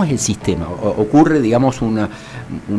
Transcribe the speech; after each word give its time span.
¿Cómo 0.00 0.08
es 0.08 0.12
el 0.12 0.18
sistema? 0.18 0.66
¿Ocurre, 0.66 1.42
digamos, 1.42 1.82
un 1.82 2.08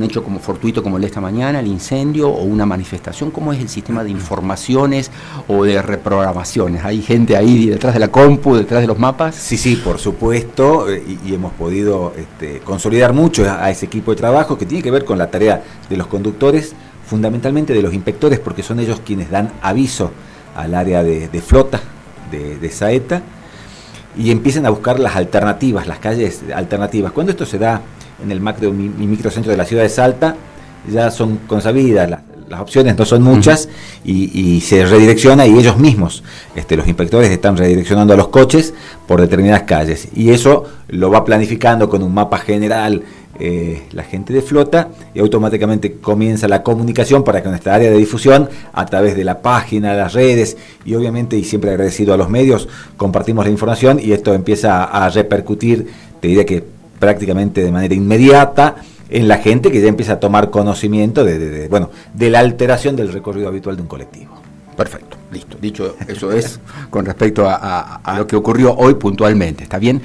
hecho 0.02 0.24
como 0.24 0.40
fortuito 0.40 0.82
como 0.82 0.96
el 0.98 1.02
de 1.02 1.08
esta 1.08 1.22
mañana, 1.22 1.60
el 1.60 1.68
incendio, 1.68 2.28
o 2.30 2.42
una 2.42 2.66
manifestación? 2.66 3.30
¿Cómo 3.30 3.54
es 3.54 3.60
el 3.60 3.70
sistema 3.70 4.04
de 4.04 4.10
informaciones 4.10 5.12
o 5.48 5.64
de 5.64 5.84
reprogramaciones? 5.84 6.84
¿Hay 6.84 7.04
gente 7.04 7.38
ahí 7.38 7.68
detrás 7.68 7.94
de 7.94 8.00
la 8.00 8.08
compu, 8.08 8.56
detrás 8.56 8.82
de 8.82 8.88
los 8.88 8.98
mapas? 8.98 9.36
Sí, 9.36 9.56
sí, 9.56 9.76
por 9.76 10.00
supuesto, 10.00 10.90
eh, 10.90 11.04
y, 11.24 11.32
hemos 11.32 11.54
podido 11.54 12.12
este, 12.18 12.58
consolidar 12.62 13.14
mucho 13.14 13.48
a, 13.48 13.70
ese 13.70 13.86
equipo 13.86 14.10
de 14.10 14.18
trabajo 14.18 14.58
que 14.58 14.66
tiene 14.66 14.82
que 14.82 14.90
ver 14.90 15.06
con 15.06 15.20
la 15.20 15.30
tarea 15.30 15.62
de 15.92 15.98
los 15.98 16.08
conductores, 16.08 16.74
fundamentalmente 17.06 17.72
de 17.72 17.84
los 17.84 17.94
inspectores, 17.94 18.40
porque 18.40 18.64
son 18.64 18.80
ellos 18.80 19.00
quienes 19.06 19.30
dan 19.30 19.52
aviso 19.62 20.10
al 20.56 20.74
área 20.74 21.04
de, 21.04 21.42
flota 21.46 21.80
de 22.32 22.70
Saeta 22.72 23.22
y 24.18 24.32
empiecen 24.32 24.66
a 24.66 24.70
buscar 24.70 25.00
las 25.00 25.16
alternativas, 25.16 25.88
las 25.88 26.00
calles 26.00 26.42
alternativas. 26.54 27.12
Cuando 27.12 27.32
esto 27.32 27.46
se 27.46 27.58
da 27.58 27.82
en 28.24 28.32
el 28.32 28.42
macro 28.42 28.70
y 28.70 28.72
microcentro 28.72 29.52
de 29.52 29.58
la 29.58 29.66
ciudad 29.66 29.84
de 29.84 29.90
Salta, 29.90 30.36
ya 30.90 31.12
son 31.12 31.38
consabidas, 31.48 32.10
las, 32.10 32.22
opciones 32.60 32.98
no 32.98 33.06
son 33.06 33.22
muchas 33.22 33.70
y, 34.04 34.60
se 34.60 34.86
redirecciona 34.86 35.48
y 35.48 35.58
ellos 35.58 35.78
mismos, 35.78 36.22
este, 36.54 36.76
los 36.76 36.86
inspectores 36.86 37.32
están 37.32 37.56
redireccionando 37.56 38.14
a 38.14 38.18
los 38.18 38.28
coches 38.28 38.74
por 39.08 39.22
determinadas 39.22 39.64
calles 39.64 40.10
y 40.14 40.32
eso 40.32 40.66
lo 40.90 41.10
va 41.10 41.24
planificando 41.24 41.88
con 41.88 42.04
un 42.04 42.14
mapa 42.14 42.40
general 42.40 43.04
eh, 43.44 43.82
la 43.94 44.04
gente 44.04 44.34
de 44.34 44.44
flota 44.44 44.90
y 45.16 45.20
automáticamente 45.20 45.94
comienza 45.94 46.48
la 46.48 46.62
comunicación 46.62 47.24
para 47.24 47.42
que 47.42 47.50
nuestra 47.50 47.74
área 47.74 47.90
de 47.90 47.98
difusión, 47.98 48.48
a 48.72 48.86
través 48.86 49.16
de 49.16 49.24
la 49.24 49.42
página, 49.42 49.96
las 49.96 50.14
redes 50.14 50.58
y 50.86 50.94
obviamente, 50.94 51.38
y 51.38 51.44
siempre 51.44 51.72
agradecido 51.72 52.14
a 52.14 52.18
los 52.18 52.30
medios, 52.30 52.70
compartimos 52.98 53.44
la 53.44 53.50
información 53.50 54.00
y 54.00 54.12
esto 54.12 54.36
empieza 54.36 54.84
a 54.84 55.10
repercutir, 55.10 55.88
te 56.20 56.28
diría 56.28 56.46
que 56.46 56.64
prácticamente 57.00 57.64
de 57.64 57.72
manera 57.72 57.96
inmediata 57.96 58.76
en 59.10 59.28
la 59.28 59.40
gente 59.40 59.72
que 59.72 59.82
ya 59.82 59.88
empieza 59.88 60.14
a 60.14 60.20
tomar 60.20 60.52
conocimiento 60.52 61.24
de, 61.26 61.68
bueno, 61.68 61.90
de 62.14 62.30
la 62.30 62.42
alteración 62.42 62.96
del 62.96 63.12
recorrido 63.12 63.48
habitual 63.48 63.76
de 63.76 63.82
un 63.82 63.88
colectivo. 63.88 64.40
Perfecto, 64.78 65.18
listo. 65.32 65.58
Dicho 65.60 65.96
eso 66.08 66.32
es 66.32 66.60
con 66.92 67.08
respecto 67.08 67.50
a, 67.50 67.96
a 67.96 68.18
lo 68.20 68.28
que 68.28 68.36
ocurrió 68.36 68.76
hoy 68.76 68.94
puntualmente, 68.94 69.64
¿está 69.64 69.80
bien? 69.80 70.00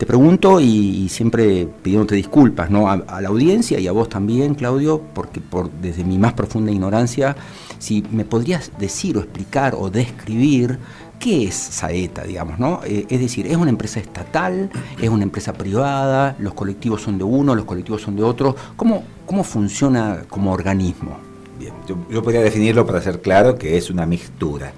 Te 0.00 0.06
pregunto 0.06 0.60
y, 0.60 1.10
siempre 1.10 1.68
pidiéndote 1.82 2.14
disculpas 2.14 2.70
¿no? 2.70 2.88
A, 2.90 3.20
la 3.20 3.28
audiencia 3.28 3.78
y 3.78 3.86
a 3.86 3.92
vos 3.92 4.08
también, 4.08 4.54
Claudio, 4.54 5.02
porque 5.12 5.42
por, 5.42 5.70
desde 5.70 6.04
mi 6.04 6.16
más 6.16 6.32
profunda 6.32 6.72
ignorancia, 6.72 7.36
si 7.78 8.02
me 8.10 8.24
podrías 8.24 8.72
decir 8.78 9.18
o 9.18 9.20
explicar 9.20 9.74
o 9.78 9.90
describir 9.90 10.78
qué 11.18 11.44
es 11.44 11.54
Saeta, 11.54 12.24
digamos, 12.24 12.58
¿no? 12.58 12.80
Eh, 12.86 13.04
es 13.10 13.20
decir, 13.20 13.46
¿es 13.46 13.58
una 13.58 13.68
empresa 13.68 14.00
estatal? 14.00 14.70
¿Es 15.02 15.10
una 15.10 15.24
empresa 15.24 15.52
privada? 15.52 16.34
¿Los 16.38 16.54
colectivos 16.54 17.02
son 17.02 17.18
de 17.18 17.24
uno? 17.24 17.54
¿Los 17.54 17.66
colectivos 17.66 18.00
son 18.00 18.16
de 18.16 18.22
otro? 18.22 18.56
¿Cómo, 18.76 19.04
cómo 19.26 19.44
funciona 19.44 20.22
como 20.30 20.50
organismo? 20.50 21.18
Bien, 21.58 21.74
yo, 21.86 21.98
yo 22.10 22.22
podría 22.22 22.40
definirlo 22.40 22.86
para 22.86 23.02
ser 23.02 23.20
claro 23.20 23.58
que 23.58 23.76
es 23.76 23.90
una 23.90 24.06
mixtura, 24.06 24.72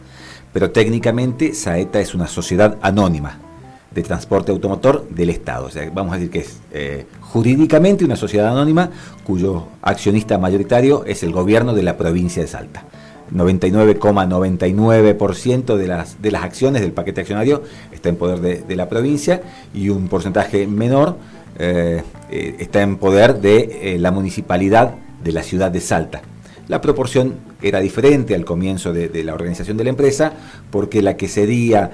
pero 0.52 0.72
técnicamente 0.72 1.54
Saeta 1.54 2.00
es 2.00 2.12
una 2.12 2.26
sociedad 2.26 2.76
anónima 2.82 3.51
de 3.94 4.02
transporte 4.02 4.52
automotor 4.52 5.08
del 5.08 5.30
Estado. 5.30 5.64
O 5.66 5.70
sea, 5.70 5.90
vamos 5.92 6.12
a 6.12 6.16
decir 6.16 6.30
que 6.30 6.40
es 6.40 6.58
eh, 6.72 7.06
jurídicamente 7.20 8.04
una 8.04 8.16
sociedad 8.16 8.48
anónima 8.48 8.90
cuyo 9.24 9.68
accionista 9.82 10.36
mayoritario 10.38 11.04
es 11.06 11.22
el 11.22 11.32
gobierno 11.32 11.72
de 11.74 11.82
la 11.82 11.96
provincia 11.96 12.42
de 12.42 12.48
Salta. 12.48 12.84
99,99% 13.32 15.76
de 15.76 15.86
las, 15.86 16.20
de 16.20 16.30
las 16.30 16.44
acciones 16.44 16.82
del 16.82 16.92
paquete 16.92 17.22
accionario 17.22 17.62
está 17.90 18.10
en 18.10 18.16
poder 18.16 18.40
de, 18.40 18.76
la 18.76 18.90
provincia 18.90 19.40
y 19.72 19.88
un 19.88 20.08
porcentaje 20.08 20.66
menor 20.66 21.16
eh, 21.58 22.02
eh, 22.30 22.56
está 22.58 22.82
en 22.82 22.96
poder 22.96 23.40
de 23.40 23.96
la 23.98 24.10
municipalidad 24.10 24.96
de 25.24 25.32
la 25.32 25.42
ciudad 25.42 25.70
de 25.70 25.80
Salta. 25.80 26.20
La 26.68 26.82
proporción 26.82 27.36
era 27.62 27.80
diferente 27.80 28.34
al 28.34 28.44
comienzo 28.44 28.92
de, 28.92 29.24
la 29.24 29.32
organización 29.34 29.78
de 29.78 29.84
la 29.84 29.90
empresa 29.90 30.34
porque 30.70 31.00
la 31.00 31.16
que 31.16 31.28
cedía 31.28 31.92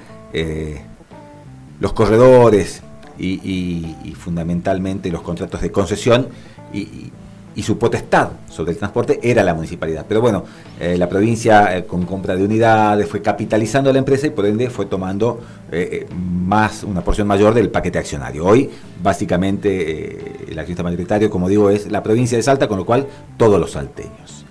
los 1.79 1.93
corredores 1.93 2.81
y, 3.17 4.13
fundamentalmente 4.17 5.09
los 5.09 5.21
contratos 5.21 5.61
de 5.61 5.71
concesión 5.71 6.27
y, 6.73 7.11
su 7.59 7.77
potestad 7.77 8.29
sobre 8.49 8.71
el 8.71 8.77
transporte 8.77 9.19
era 9.21 9.43
la 9.43 9.53
municipalidad. 9.53 10.05
Pero 10.07 10.21
bueno, 10.21 10.45
eh, 10.79 10.97
la 10.97 11.09
provincia 11.09 11.75
eh, 11.75 11.83
con 11.83 12.05
compra 12.05 12.33
de 12.33 12.45
unidades 12.45 13.05
fue 13.05 13.21
capitalizando 13.21 13.91
la 13.91 13.99
empresa 13.99 14.27
y 14.27 14.29
por 14.29 14.45
ende 14.45 14.69
fue 14.69 14.85
tomando 14.85 15.41
eh, 15.69 16.07
más 16.15 16.85
una 16.85 17.01
porción 17.01 17.27
mayor 17.27 17.53
del 17.53 17.69
paquete 17.69 17.99
accionario. 17.99 18.45
Hoy 18.45 18.69
básicamente 19.03 20.49
el 20.49 20.57
accionista 20.57 20.83
mayoritario, 20.83 21.29
como 21.29 21.49
digo, 21.49 21.69
es 21.69 21.91
la 21.91 22.01
provincia 22.01 22.37
de 22.37 22.43
Salta, 22.43 22.69
con 22.69 22.77
lo 22.77 22.85
cual 22.85 23.07
todos 23.35 23.59
los 23.59 23.71
salteños. 23.71 24.45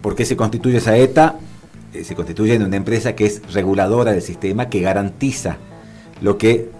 ¿Por 0.00 0.14
qué 0.14 0.24
se 0.24 0.34
constituye 0.34 0.78
esa 0.78 0.96
ETA? 0.96 1.34
Eh, 1.94 2.04
se 2.04 2.14
constituye 2.14 2.54
en 2.54 2.62
una 2.62 2.76
empresa 2.76 3.14
que 3.14 3.26
es 3.26 3.52
reguladora 3.52 4.12
del 4.12 4.22
sistema, 4.22 4.68
que 4.68 4.80
garantiza 4.80 5.56
lo 6.20 6.36
que 6.36 6.70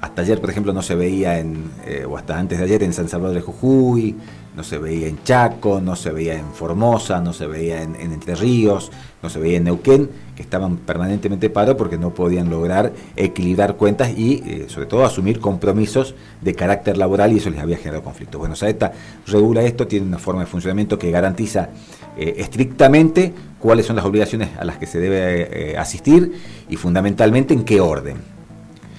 hasta 0.00 0.22
ayer, 0.22 0.40
por 0.40 0.50
ejemplo, 0.50 0.72
no 0.72 0.82
se 0.82 0.94
veía 0.94 1.38
en, 1.38 1.70
eh, 1.86 2.04
o 2.06 2.16
hasta 2.16 2.38
antes 2.38 2.58
de 2.58 2.64
ayer 2.64 2.82
en 2.82 2.92
San 2.92 3.08
Salvador 3.08 3.34
de 3.34 3.40
Jujuy, 3.40 4.14
no 4.56 4.62
se 4.62 4.78
veía 4.78 5.08
en 5.08 5.22
Chaco, 5.24 5.80
no 5.80 5.96
se 5.96 6.10
veía 6.10 6.34
en 6.34 6.52
Formosa, 6.52 7.20
no 7.20 7.32
se 7.32 7.46
veía 7.46 7.82
en, 7.82 7.96
Entre 7.96 8.36
Ríos, 8.36 8.92
no 9.22 9.28
se 9.28 9.40
veía 9.40 9.56
en 9.56 9.64
Neuquén, 9.64 10.08
que 10.36 10.42
estaban 10.42 10.76
permanentemente 10.76 11.50
paro 11.50 11.76
porque 11.76 11.98
no 11.98 12.14
podían 12.14 12.50
lograr 12.50 12.92
equilibrar 13.16 13.74
cuentas 13.74 14.16
y 14.16 14.42
eh, 14.46 14.66
sobre 14.68 14.86
todo 14.86 15.04
asumir 15.04 15.40
compromisos 15.40 16.14
de 16.40 16.54
carácter 16.54 16.96
laboral 16.96 17.32
y 17.32 17.38
eso 17.38 17.50
les 17.50 17.60
había 17.60 17.76
generado 17.78 18.04
conflictos. 18.04 18.38
Bueno, 18.38 18.54
Saeta 18.54 18.92
regula 19.26 19.62
esto, 19.62 19.88
tiene 19.88 20.06
una 20.06 20.18
forma 20.18 20.42
de 20.42 20.46
funcionamiento 20.46 20.98
que 20.98 21.10
garantiza 21.10 21.70
eh, 22.16 22.34
estrictamente 22.38 23.32
cuáles 23.58 23.86
son 23.86 23.96
las 23.96 24.04
obligaciones 24.04 24.50
a 24.58 24.64
las 24.64 24.78
que 24.78 24.86
se 24.86 25.00
debe 25.00 25.72
eh, 25.72 25.76
asistir 25.76 26.32
y 26.68 26.76
fundamentalmente 26.76 27.54
en 27.54 27.64
qué 27.64 27.80
orden. 27.80 28.18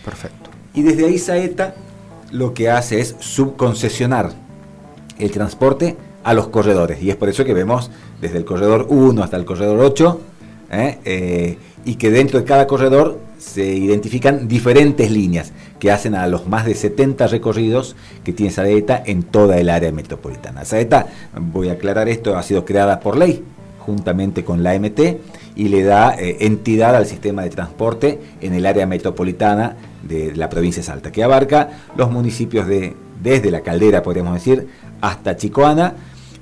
Perfecto. 0.04 0.50
Y 0.74 0.82
desde 0.82 1.06
ahí 1.06 1.18
Saeta 1.18 1.76
lo 2.32 2.54
que 2.54 2.70
hace 2.70 3.00
es 3.00 3.16
subconcesionar 3.20 4.45
el 5.20 5.32
transporte 5.32 5.96
a 6.24 6.34
los 6.34 6.48
corredores. 6.48 7.02
Y 7.02 7.10
es 7.10 7.16
por 7.16 7.30
eso 7.30 7.46
que 7.46 7.54
vemos 7.54 7.92
desde 8.22 8.38
el 8.38 8.46
corredor 8.46 8.88
1 8.90 9.24
hasta 9.24 9.38
el 9.38 9.46
corredor 9.46 9.80
8, 9.80 10.22
¿eh? 10.72 11.58
y 11.86 11.96
que 11.96 12.10
dentro 12.10 12.40
de 12.40 12.46
cada 12.46 12.68
corredor 12.68 13.20
se 13.38 13.66
identifican 13.66 14.48
diferentes 14.48 15.12
líneas 15.12 15.52
que 15.80 15.92
hacen 15.92 16.16
a 16.16 16.26
los 16.28 16.48
más 16.48 16.66
de 16.66 16.74
70 16.74 17.28
recorridos 17.28 17.96
que 18.24 18.34
tiene 18.34 18.52
Saeta 18.52 19.02
en 19.06 19.24
toda 19.24 19.58
el 19.60 19.70
área 19.70 19.92
metropolitana. 19.92 20.66
Saeta, 20.66 21.08
voy 21.40 21.70
a 21.70 21.74
aclarar 21.74 22.10
esto, 22.10 22.38
ha 22.38 22.44
sido 22.44 22.66
creada 22.66 23.00
por 23.00 23.18
ley 23.18 23.44
juntamente 23.80 24.44
con 24.44 24.64
la 24.64 24.78
MT 24.78 25.00
y 25.56 25.68
le 25.68 25.84
da 25.84 26.16
eh, 26.16 26.38
entidad 26.42 26.96
al 26.96 27.06
sistema 27.06 27.44
de 27.44 27.50
transporte 27.50 28.20
en 28.42 28.54
el 28.54 28.66
área 28.66 28.88
metropolitana 28.88 29.76
de 30.02 30.36
la 30.36 30.50
provincia 30.50 30.82
de 30.82 30.88
Salta, 30.88 31.12
que 31.12 31.24
abarca 31.24 31.70
los 31.96 32.12
municipios 32.12 32.68
de, 32.68 32.96
desde 33.26 33.52
la 33.52 33.62
caldera, 33.62 34.04
podríamos 34.04 34.36
decir, 34.36 34.68
hasta 35.02 35.36
Chicoana, 35.36 35.96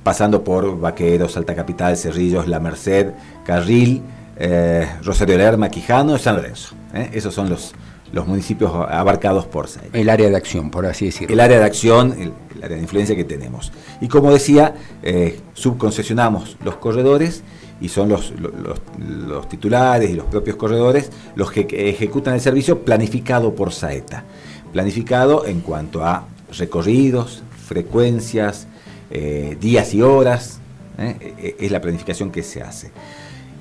pasando 0.04 0.44
por 0.44 0.80
Vaqueros, 0.80 1.32
Salta 1.32 1.56
Capital, 1.56 1.96
Cerrillos, 1.98 2.48
La 2.48 2.60
Merced, 2.60 3.12
Carril, 3.46 4.02
eh, 4.36 4.88
Rosario 5.02 5.38
Lerma, 5.38 5.70
Quijano, 5.70 6.18
San 6.18 6.36
Lorenzo. 6.36 6.76
¿eh? 6.94 7.10
Esos 7.14 7.34
son 7.34 7.50
los, 7.50 7.74
los 8.12 8.28
municipios 8.28 8.72
abarcados 8.74 9.46
por 9.46 9.70
SAE. 9.70 9.90
El 9.94 10.10
área 10.10 10.30
de 10.30 10.36
acción, 10.36 10.70
por 10.70 10.86
así 10.86 11.06
decirlo. 11.06 11.34
El 11.34 11.40
área 11.40 11.58
de 11.58 11.64
acción, 11.64 12.14
el, 12.20 12.34
área 12.62 12.76
de 12.76 12.84
influencia 12.84 13.16
que 13.16 13.24
tenemos. 13.24 13.72
Y 14.02 14.10
como 14.10 14.32
decía, 14.32 14.76
eh, 15.02 15.40
subconcesionamos 15.54 16.58
los 16.64 16.76
corredores 16.76 17.44
y 17.80 17.90
son 17.90 18.10
los, 18.10 18.34
los, 18.38 19.50
titulares 19.50 20.10
y 20.10 20.14
los 20.14 20.26
propios 20.26 20.58
corredores 20.58 21.12
los 21.36 21.52
que 21.52 21.90
ejecutan 21.90 22.34
el 22.34 22.42
servicio 22.42 22.84
planificado 22.84 23.56
por 23.56 23.72
Saeta. 23.72 24.24
Planificado 24.72 25.46
en 25.46 25.62
cuanto 25.62 26.06
a 26.06 26.26
recorridos, 26.58 27.44
frecuencias, 27.68 28.68
eh, 29.12 29.58
días 29.60 29.94
y 29.94 30.02
horas, 30.02 30.60
es 30.98 31.72
la 31.72 31.82
planificación 31.82 32.32
que 32.32 32.44
se 32.44 32.62
hace. 32.62 32.92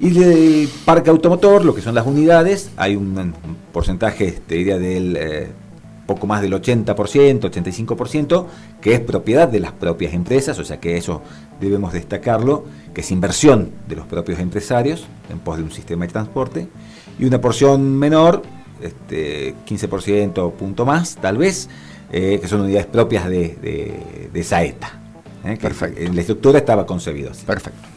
Y 0.02 0.10
del 0.10 0.68
parque 0.84 1.10
automotor, 1.10 1.64
lo 1.64 1.76
que 1.76 1.80
son 1.80 1.94
las 1.94 2.04
unidades, 2.04 2.72
hay 2.76 2.96
un, 2.96 3.34
porcentaje, 3.72 4.32
te 4.32 4.56
diría, 4.56 4.76
del 4.76 5.16
eh, 5.16 5.48
poco 6.06 6.26
más 6.26 6.42
del 6.42 6.52
80%, 6.54 6.94
85%, 7.40 8.46
que 8.80 8.94
es 8.94 9.00
propiedad 9.00 9.46
de 9.46 9.60
las 9.60 9.70
propias 9.70 10.12
empresas, 10.12 10.58
o 10.58 10.64
sea 10.64 10.80
que 10.80 10.96
eso 10.96 11.22
debemos 11.60 11.92
destacarlo, 11.92 12.64
que 12.92 13.02
es 13.02 13.12
inversión 13.12 13.70
de 13.86 13.94
los 13.94 14.06
propios 14.06 14.40
empresarios 14.40 15.06
en 15.30 15.38
pos 15.38 15.58
de 15.58 15.62
un 15.62 15.70
sistema 15.70 16.04
de 16.04 16.12
transporte, 16.12 16.66
y 17.20 17.24
una 17.24 17.40
porción 17.40 17.96
menor, 17.96 18.42
este, 18.82 19.54
15% 19.68 20.52
punto 20.54 20.84
más, 20.84 21.14
tal 21.14 21.38
vez, 21.38 21.68
eh, 22.12 22.38
que 22.40 22.46
son 22.46 22.60
unidades 22.60 22.86
propias 22.86 23.26
de, 23.26 24.28
de, 24.30 24.44
Saeta. 24.44 25.00
Eh, 25.44 25.56
Perfecto. 25.60 25.98
En 25.98 26.14
la 26.14 26.20
estructura 26.20 26.58
estaba 26.58 26.84
concebido 26.84 27.30
así. 27.30 27.44
Perfecto. 27.46 27.88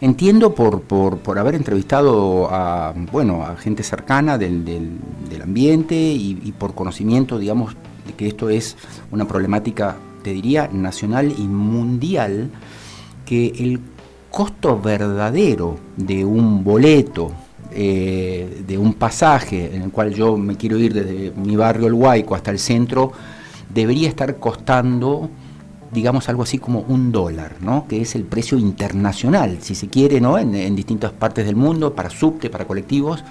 Entiendo 0.00 0.54
por, 0.54 0.80
por, 0.80 1.38
haber 1.38 1.54
entrevistado 1.54 2.48
a, 2.50 2.92
bueno, 3.12 3.44
a 3.44 3.54
gente 3.56 3.82
cercana 3.82 4.36
del, 4.36 4.64
del, 4.64 5.42
ambiente 5.42 5.94
y, 5.94 6.52
por 6.58 6.74
conocimiento, 6.74 7.38
digamos, 7.38 7.76
que 8.16 8.26
esto 8.26 8.50
es 8.50 8.76
una 9.12 9.28
problemática, 9.28 9.96
te 10.24 10.32
diría, 10.32 10.68
nacional 10.72 11.32
y 11.36 11.42
mundial, 11.42 12.50
que 13.24 13.48
el 13.58 13.78
costo 14.30 14.80
verdadero 14.80 15.76
de 15.96 16.24
un 16.24 16.64
boleto, 16.64 17.32
eh, 17.74 18.62
de 18.66 18.78
un 18.78 18.94
pasaje 18.94 19.74
en 19.74 19.82
el 19.82 19.90
cual 19.90 20.14
yo 20.14 20.36
me 20.36 20.56
quiero 20.56 20.78
ir 20.78 20.92
desde 20.92 21.32
mi 21.32 21.56
barrio 21.56 21.86
El 21.86 21.94
Huayco 21.94 22.34
hasta 22.34 22.50
el 22.50 22.58
centro, 22.58 23.12
debería 23.72 24.08
estar 24.08 24.36
costando 24.38 25.30
digamos 25.92 26.28
algo 26.28 26.42
así 26.42 26.58
como 26.58 26.80
un 26.80 27.12
dólar, 27.12 27.56
¿no? 27.60 27.86
que 27.86 28.00
es 28.00 28.14
el 28.14 28.24
precio 28.24 28.58
internacional, 28.58 29.58
si 29.60 29.74
se 29.74 29.88
quiere, 29.88 30.20
¿no? 30.20 30.38
en, 30.38 30.74
distintas 30.74 31.12
partes 31.12 31.44
del 31.44 31.54
mundo, 31.54 31.94
para 31.94 32.08
subte, 32.08 32.48
para 32.48 32.64
colectivos, 32.64 33.22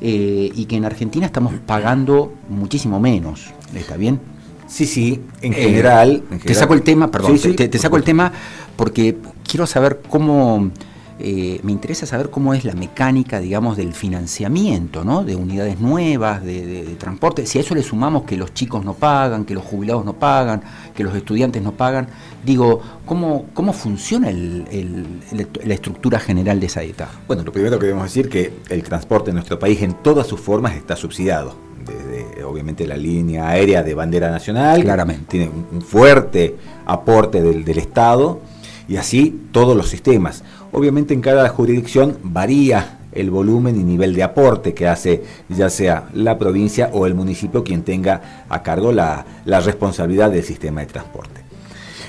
eh, 0.00 0.50
y 0.54 0.66
que 0.66 0.76
en 0.76 0.84
Argentina 0.84 1.26
estamos 1.26 1.54
pagando 1.66 2.32
muchísimo 2.48 3.00
menos, 3.00 3.52
¿está 3.74 3.96
bien? 3.96 4.20
Sí, 4.68 4.86
sí, 4.86 5.20
en, 5.42 5.52
eh, 5.52 5.56
general, 5.56 6.22
Te 6.44 6.54
saco 6.54 6.74
el 6.74 6.82
tema, 6.82 7.10
perdón, 7.10 7.36
te, 7.38 7.78
saco 7.78 7.96
el 7.96 8.04
tema 8.04 8.32
porque 8.76 9.16
quiero 9.46 9.66
saber 9.66 10.00
cómo 10.08 10.70
eh, 11.20 11.58
me 11.64 11.72
interesa 11.72 12.06
saber 12.06 12.30
cómo 12.30 12.54
es 12.54 12.64
la 12.64 12.74
mecánica, 12.74 13.40
digamos, 13.40 13.76
del 13.76 13.92
financiamiento, 13.92 15.04
¿no? 15.04 15.24
De 15.24 15.34
unidades 15.34 15.80
nuevas, 15.80 16.44
de, 16.44 16.96
transporte. 16.98 17.44
Si 17.44 17.58
a 17.58 17.60
eso 17.60 17.74
le 17.74 17.82
sumamos 17.82 18.22
que 18.22 18.36
los 18.36 18.54
chicos 18.54 18.84
no 18.84 18.94
pagan, 18.94 19.44
que 19.44 19.54
los 19.54 19.64
jubilados 19.64 20.04
no 20.04 20.12
pagan, 20.12 20.62
que 20.94 21.02
los 21.02 21.14
estudiantes 21.16 21.60
no 21.60 21.72
pagan, 21.72 22.08
digo, 22.44 22.80
¿cómo, 23.04 23.46
cómo 23.52 23.72
funciona 23.72 24.30
la 24.30 25.74
estructura 25.74 26.20
general 26.20 26.60
de 26.60 26.66
esa 26.66 26.80
dieta? 26.82 27.08
Bueno, 27.26 27.42
lo 27.42 27.50
primero 27.52 27.78
que 27.78 27.86
debemos 27.86 28.04
decir 28.04 28.28
que 28.28 28.52
el 28.68 28.84
transporte 28.84 29.30
en 29.30 29.36
nuestro 29.36 29.58
país 29.58 29.82
en 29.82 29.94
todas 29.94 30.26
sus 30.26 30.40
formas 30.40 30.74
está 30.74 30.94
subsidiado. 30.94 31.56
Desde, 31.84 32.44
obviamente, 32.44 32.86
la 32.86 32.96
línea 32.96 33.48
aérea 33.48 33.82
de 33.82 33.94
bandera 33.94 34.30
nacional. 34.30 34.82
Claramente. 34.82 35.24
Tiene 35.28 35.50
un 35.72 35.82
fuerte 35.82 36.56
aporte 36.86 37.42
del, 37.42 37.64
del 37.64 37.78
Estado 37.78 38.40
y 38.88 38.96
así 38.96 39.48
todos 39.52 39.76
los 39.76 39.88
sistemas. 39.88 40.42
Obviamente 40.72 41.14
en 41.14 41.20
cada 41.20 41.48
jurisdicción 41.48 42.18
varía 42.22 42.98
el 43.12 43.30
volumen 43.30 43.78
y 43.80 43.82
nivel 43.82 44.14
de 44.14 44.22
aporte 44.22 44.74
que 44.74 44.86
hace 44.86 45.22
ya 45.48 45.70
sea 45.70 46.08
la 46.12 46.38
provincia 46.38 46.90
o 46.92 47.06
el 47.06 47.14
municipio 47.14 47.64
quien 47.64 47.82
tenga 47.82 48.44
a 48.48 48.62
cargo 48.62 48.92
la, 48.92 49.24
responsabilidad 49.46 50.30
del 50.30 50.44
sistema 50.44 50.80
de 50.82 50.86
transporte. 50.86 51.40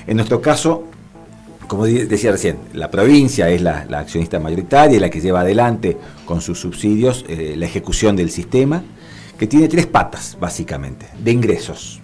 En 0.06 0.16
nuestro 0.16 0.40
caso, 0.40 0.84
como 1.66 1.86
decía 1.86 2.32
recién, 2.32 2.58
la 2.74 2.90
provincia 2.90 3.48
es 3.48 3.62
la, 3.62 3.86
accionista 3.92 4.38
mayoritaria 4.38 4.96
y 4.96 5.00
la 5.00 5.10
que 5.10 5.20
lleva 5.20 5.40
adelante 5.40 5.96
con 6.24 6.40
sus 6.40 6.60
subsidios 6.60 7.24
eh, 7.28 7.54
la 7.56 7.66
ejecución 7.66 8.16
del 8.16 8.30
sistema, 8.30 8.82
que 9.38 9.46
tiene 9.46 9.68
tres 9.68 9.86
patas, 9.86 10.36
básicamente, 10.38 11.06
de 11.22 11.30
ingresos. 11.30 12.00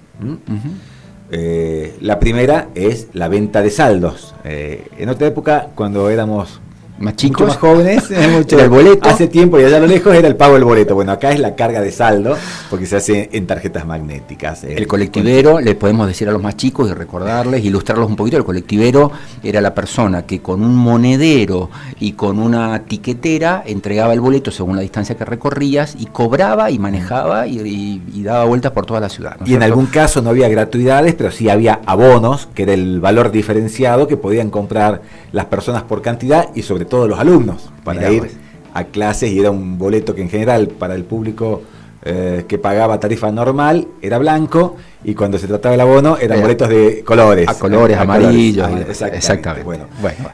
Eh, 1.31 1.97
la 2.01 2.19
primera 2.21 2.69
es 2.75 3.09
la 3.13 3.29
venta 3.29 3.63
de 3.63 3.71
saldos. 3.71 4.35
Eh, 4.45 4.87
en 4.99 5.09
otra 5.09 5.27
época, 5.27 5.69
cuando 5.75 6.09
éramos 6.11 6.61
más 6.99 7.17
chicos, 7.17 7.49
más 7.49 7.57
jóvenes, 7.59 8.11
el 8.11 8.69
boleto. 8.69 9.09
hace 9.09 9.29
tiempo 9.29 9.59
y 9.59 9.65
allá 9.65 9.77
a 9.77 9.81
lo 9.81 9.87
lejos 9.87 10.15
era 10.15 10.29
el 10.29 10.37
pago 10.37 10.55
del 10.55 10.65
boleto. 10.65 10.95
Bueno, 10.95 11.13
acá 11.13 11.33
es 11.33 11.41
la 11.41 11.55
carga 11.55 11.81
de 11.81 11.93
saldo 11.93 12.37
porque 12.71 12.87
se 12.87 12.97
hace 12.97 13.29
en 13.33 13.47
tarjetas 13.47 13.87
magnéticas. 13.87 14.65
El, 14.65 14.79
el 14.79 14.87
colectivero, 14.87 15.61
le 15.61 15.75
podemos 15.75 16.07
decir 16.07 16.29
a 16.29 16.33
los 16.33 16.43
más 16.43 16.57
chicos 16.57 16.91
y 16.91 16.95
recordarles, 16.95 17.65
ilustrarlos 17.65 18.09
un 18.09 18.17
poquito, 18.17 18.37
el 18.37 18.45
colectivero 18.45 19.13
era 19.43 19.61
la 19.61 19.75
persona 19.75 20.23
que 20.23 20.41
con 20.41 20.63
un 20.63 20.75
monedero 20.75 21.71
y 22.01 22.13
con 22.13 22.39
una 22.39 22.83
tiquetera 22.85 23.63
entregaba 23.67 24.13
el 24.13 24.21
boleto 24.21 24.51
según 24.51 24.77
la 24.77 24.83
distancia 24.83 25.17
que 25.17 25.25
recorrías 25.25 25.97
y 25.99 26.07
cobraba 26.07 26.71
y 26.71 26.79
manejaba 26.79 27.47
y, 27.47 28.01
daba 28.27 28.45
vueltas 28.45 28.73
por 28.73 28.87
toda 28.87 28.99
la 28.99 29.09
ciudad. 29.09 29.37
y 29.45 29.55
en 29.55 29.63
algún 29.63 29.87
caso 29.87 30.21
no 30.21 30.31
había 30.31 30.49
gratuidades, 30.49 31.15
pero 31.15 31.31
sí 31.31 31.49
había 31.49 31.81
abonos, 31.87 32.49
que 32.55 32.65
era 32.65 32.73
el 32.73 33.01
valor 33.01 33.31
diferenciado 33.31 34.09
que 34.09 34.17
podían 34.17 34.51
comprar 34.51 35.03
las 35.31 35.45
personas 35.45 35.85
por 35.85 36.03
cantidad 36.03 36.49
y 36.55 36.63
sobre 36.63 36.86
todos 36.87 37.09
los 37.09 37.19
alumnos 37.19 37.71
para 37.85 38.11
ir 38.11 38.31
a 38.75 38.85
clases 38.85 39.31
y 39.31 39.39
era 39.39 39.51
un 39.51 39.79
boleto 39.79 40.15
que 40.15 40.23
en 40.23 40.29
general 40.29 40.69
para 40.69 40.95
el 40.95 41.05
público 41.05 41.63
eh, 42.09 42.45
que 42.47 42.59
pagaba 42.59 43.01
tarifa 43.01 43.33
normal 43.33 43.89
era 44.01 44.19
blanco 44.19 44.77
y 45.03 45.15
cuando 45.15 45.39
se 45.39 45.49
trataba 45.49 45.75
el 45.75 45.81
abono 45.81 46.19
eran 46.19 46.41
boletos 46.41 46.69
de 46.69 47.03
colores. 47.03 47.49
A 47.49 47.55
colores, 47.55 47.99
amarillos. 47.99 48.69
exactamente. 49.13 49.65
Bueno, 49.65 49.87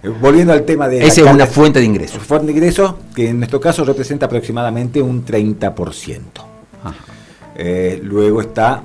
eh, 0.03 0.09
volviendo 0.21 0.53
al 0.53 0.65
tema 0.65 0.89
de... 0.89 1.07
Esa 1.07 1.23
es 1.23 1.27
una 1.27 1.47
fuente 1.47 1.79
de 1.79 1.87
ingresos. 1.87 2.23
Fuente 2.23 2.47
de 2.47 2.53
ingresos 2.53 2.95
que 3.15 3.31
en 3.31 3.39
nuestro 3.39 3.61
caso 3.61 3.85
representa 3.85 4.27
aproximadamente 4.27 5.01
un 5.01 5.25
30%. 5.25 6.21
Eh, 7.55 8.01
luego 8.03 8.41
está 8.41 8.83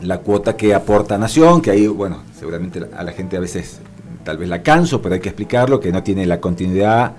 la 0.00 0.18
cuota 0.18 0.56
que 0.56 0.74
aporta 0.74 1.18
Nación, 1.18 1.60
que 1.60 1.70
ahí, 1.70 1.86
bueno, 1.86 2.22
seguramente 2.38 2.80
a 2.96 3.02
la 3.04 3.12
gente 3.12 3.36
a 3.36 3.40
veces 3.40 3.80
tal 4.24 4.38
vez 4.38 4.48
la 4.48 4.62
canso, 4.62 5.02
pero 5.02 5.14
hay 5.14 5.20
que 5.20 5.28
explicarlo, 5.28 5.80
que 5.80 5.92
no 5.92 6.02
tiene 6.02 6.26
la 6.26 6.40
continuidad, 6.40 7.12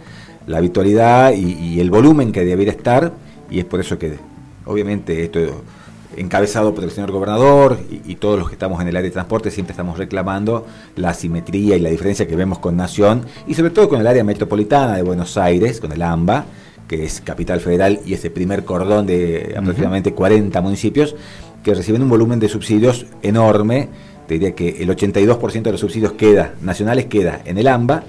la 0.48 0.58
habitualidad 0.58 1.34
y, 1.34 1.80
el 1.80 1.90
volumen 1.90 2.32
que 2.32 2.44
debería 2.44 2.74
estar, 2.74 3.14
y 3.50 3.60
es 3.60 3.66
por 3.66 3.80
eso 3.80 3.98
que, 3.98 4.18
obviamente, 4.66 5.24
esto 5.24 5.64
encabezado 6.16 6.76
por 6.76 6.84
el 6.84 6.92
señor 6.92 7.12
gobernador 7.12 7.80
y, 8.06 8.16
todos 8.16 8.38
los 8.38 8.48
que 8.48 8.56
estamos 8.56 8.80
en 8.82 8.88
el 8.88 8.96
área 8.96 9.10
de 9.10 9.14
transporte 9.14 9.52
siempre 9.52 9.72
estamos 9.72 9.98
reclamando 9.98 10.66
la 10.96 11.10
asimetría 11.10 11.76
y 11.76 11.80
la 11.80 11.90
diferencia 11.90 12.28
que 12.28 12.36
vemos 12.36 12.60
con 12.60 12.78
Nación 12.78 13.26
y 13.48 13.56
sobre 13.56 13.72
todo 13.72 13.90
con 13.90 14.00
el 14.00 14.08
área 14.08 14.24
metropolitana 14.24 14.96
de 14.96 15.02
Buenos 15.02 15.38
Aires, 15.38 15.80
con 15.80 15.92
el 15.92 16.02
AMBA, 16.02 16.46
que 16.88 17.04
es 17.04 17.22
capital 17.22 17.60
federal 17.60 18.00
y 18.06 18.14
ese 18.14 18.30
primer 18.30 18.64
cordón 18.64 19.08
de 19.08 19.56
aproximadamente 19.58 20.14
40 20.14 20.62
municipios 20.62 21.16
que 21.64 21.74
reciben 21.74 22.04
un 22.04 22.10
volumen 22.10 22.40
de 22.40 22.50
subsidios 22.50 23.06
enorme 23.22 23.90
te 24.28 24.36
diría 24.36 24.56
que 24.56 24.82
el 24.82 24.90
82% 24.90 25.62
de 25.62 25.72
los 25.72 25.80
subsidios 25.80 26.14
queda, 26.14 26.56
nacionales 26.62 27.06
queda 27.06 27.42
en 27.46 27.58
el 27.58 27.68
AMBA 27.68 28.04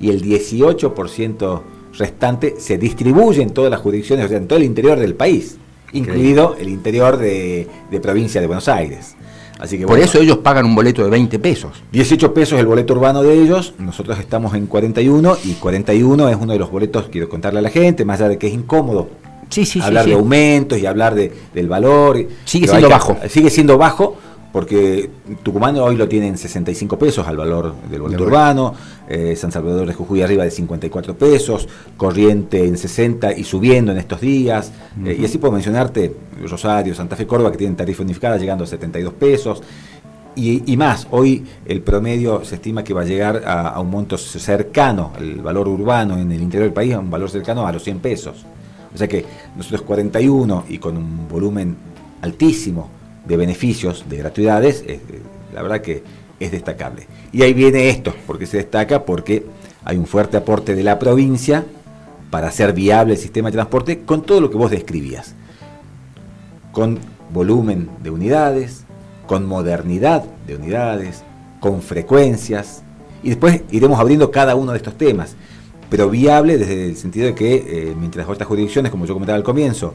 y 0.00 0.10
el 0.10 0.22
18% 0.22 1.62
restante 1.98 2.54
se 2.58 2.78
distribuye 2.78 3.42
en 3.42 3.50
todas 3.50 3.70
las 3.70 3.80
jurisdicciones, 3.80 4.26
o 4.26 4.28
sea, 4.28 4.38
en 4.38 4.46
todo 4.46 4.58
el 4.58 4.64
interior 4.64 4.98
del 4.98 5.14
país, 5.14 5.58
incluido 5.92 6.56
el 6.58 6.68
interior 6.68 7.16
de, 7.16 7.68
provincia 8.00 8.40
de 8.40 8.46
Buenos 8.46 8.68
Aires. 8.68 9.16
Así 9.58 9.76
que, 9.76 9.86
Por 9.86 9.98
eso 9.98 10.20
ellos 10.20 10.38
pagan 10.38 10.66
un 10.66 10.74
boleto 10.76 11.02
de 11.02 11.10
20 11.10 11.38
pesos. 11.40 11.82
18 11.90 12.32
pesos 12.32 12.60
el 12.60 12.66
boleto 12.66 12.94
urbano 12.94 13.22
de 13.24 13.34
ellos, 13.34 13.74
nosotros 13.78 14.18
estamos 14.20 14.54
en 14.54 14.66
41 14.66 15.36
y 15.44 15.54
41 15.54 16.28
es 16.28 16.36
uno 16.36 16.52
de 16.52 16.58
los 16.60 16.70
boletos, 16.70 17.08
quiero 17.10 17.28
contarle 17.28 17.58
a 17.58 17.62
la 17.62 17.70
gente, 17.70 18.04
más 18.04 18.20
allá 18.20 18.28
de 18.28 18.38
que 18.38 18.46
es 18.46 18.54
incómodo 18.54 19.08
sí, 19.48 19.64
sí, 19.64 19.80
hablar 19.80 20.06
de 20.06 20.14
aumentos 20.14 20.78
y 20.78 20.86
hablar 20.86 21.14
de, 21.14 21.32
del 21.54 21.68
valor. 21.68 22.26
Sigue 22.44 22.68
siendo 22.68 22.88
bajo. 22.88 23.16
Sigue 23.28 23.50
siendo 23.50 23.78
bajo, 23.78 24.16
porque 24.52 25.10
Tucumán 25.42 25.76
hoy 25.76 25.96
lo 25.96 26.08
tiene 26.08 26.26
en 26.28 26.38
65 26.38 26.98
pesos 26.98 27.26
al 27.26 27.36
valor 27.36 27.74
del 27.90 28.00
boleto 28.00 28.24
urbano, 28.24 28.74
eh, 29.08 29.36
San 29.36 29.52
Salvador 29.52 29.86
de 29.86 29.94
Jujuy 29.94 30.22
arriba 30.22 30.44
de 30.44 30.50
54 30.50 31.16
pesos, 31.16 31.68
Corriente 31.96 32.64
en 32.64 32.78
60 32.78 33.32
y 33.32 33.44
subiendo 33.44 33.92
en 33.92 33.98
estos 33.98 34.20
días, 34.20 34.72
eh, 35.04 35.16
y 35.20 35.24
así 35.24 35.38
puedo 35.38 35.52
mencionarte 35.52 36.14
Rosario, 36.48 36.94
Santa 36.94 37.16
Fe, 37.16 37.26
Córdoba 37.26 37.50
que 37.52 37.58
tienen 37.58 37.76
tarifa 37.76 38.02
unificada 38.02 38.36
llegando 38.36 38.64
a 38.64 38.66
72 38.66 39.12
pesos. 39.14 39.62
Y, 40.40 40.76
más, 40.76 41.08
hoy 41.10 41.44
el 41.66 41.82
promedio 41.82 42.44
se 42.44 42.54
estima 42.54 42.84
que 42.84 42.94
va 42.94 43.00
a 43.00 43.04
llegar 43.04 43.42
a, 43.44 43.80
un 43.80 43.90
monto 43.90 44.16
cercano, 44.16 45.12
el 45.18 45.40
valor 45.42 45.66
urbano 45.66 46.16
en 46.16 46.30
el 46.30 46.40
interior 46.40 46.66
del 46.66 46.72
país, 46.72 46.94
a 46.94 47.00
un 47.00 47.10
valor 47.10 47.28
cercano 47.28 47.66
a 47.66 47.72
los 47.72 47.82
100 47.82 47.98
pesos. 47.98 48.46
O 48.94 48.96
sea 48.96 49.08
que 49.08 49.24
nosotros 49.56 49.82
41 49.82 50.66
y 50.68 50.78
con 50.78 50.96
un 50.96 51.26
volumen 51.26 51.76
altísimo 52.22 52.97
de 53.28 53.36
beneficios, 53.36 54.06
de 54.08 54.16
gratuidades, 54.16 54.82
eh, 54.86 55.00
la 55.54 55.62
verdad 55.62 55.80
que 55.80 56.02
es 56.40 56.50
destacable. 56.50 57.06
Y 57.32 57.42
ahí 57.42 57.52
viene 57.52 57.90
esto, 57.90 58.14
porque 58.26 58.46
se 58.46 58.56
destaca 58.56 59.04
porque 59.04 59.44
hay 59.84 59.96
un 59.96 60.06
fuerte 60.06 60.36
aporte 60.36 60.74
de 60.74 60.82
la 60.82 60.98
provincia 60.98 61.64
para 62.30 62.48
hacer 62.48 62.72
viable 62.72 63.14
el 63.14 63.18
sistema 63.18 63.48
de 63.48 63.54
transporte 63.54 64.00
con 64.00 64.22
todo 64.22 64.40
lo 64.40 64.50
que 64.50 64.56
vos 64.56 64.70
describías, 64.70 65.34
con 66.72 66.98
volumen 67.30 67.88
de 68.02 68.10
unidades, 68.10 68.84
con 69.26 69.46
modernidad 69.46 70.24
de 70.46 70.56
unidades, 70.56 71.22
con 71.60 71.82
frecuencias, 71.82 72.82
y 73.22 73.30
después 73.30 73.62
iremos 73.70 73.98
abriendo 73.98 74.30
cada 74.30 74.54
uno 74.54 74.72
de 74.72 74.78
estos 74.78 74.96
temas, 74.96 75.36
pero 75.90 76.08
viable 76.08 76.58
desde 76.58 76.86
el 76.86 76.96
sentido 76.96 77.26
de 77.26 77.34
que 77.34 77.54
eh, 77.56 77.94
mientras 77.98 78.28
otras 78.28 78.46
jurisdicciones, 78.46 78.90
como 78.90 79.06
yo 79.06 79.14
comentaba 79.14 79.36
al 79.36 79.42
comienzo, 79.42 79.94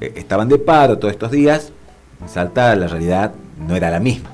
eh, 0.00 0.12
estaban 0.16 0.48
de 0.48 0.58
paro 0.58 0.98
todos 0.98 1.12
estos 1.12 1.30
días, 1.30 1.72
en 2.20 2.28
Salta 2.28 2.74
la 2.76 2.86
realidad 2.86 3.32
no 3.66 3.76
era 3.76 3.90
la 3.90 4.00
misma. 4.00 4.30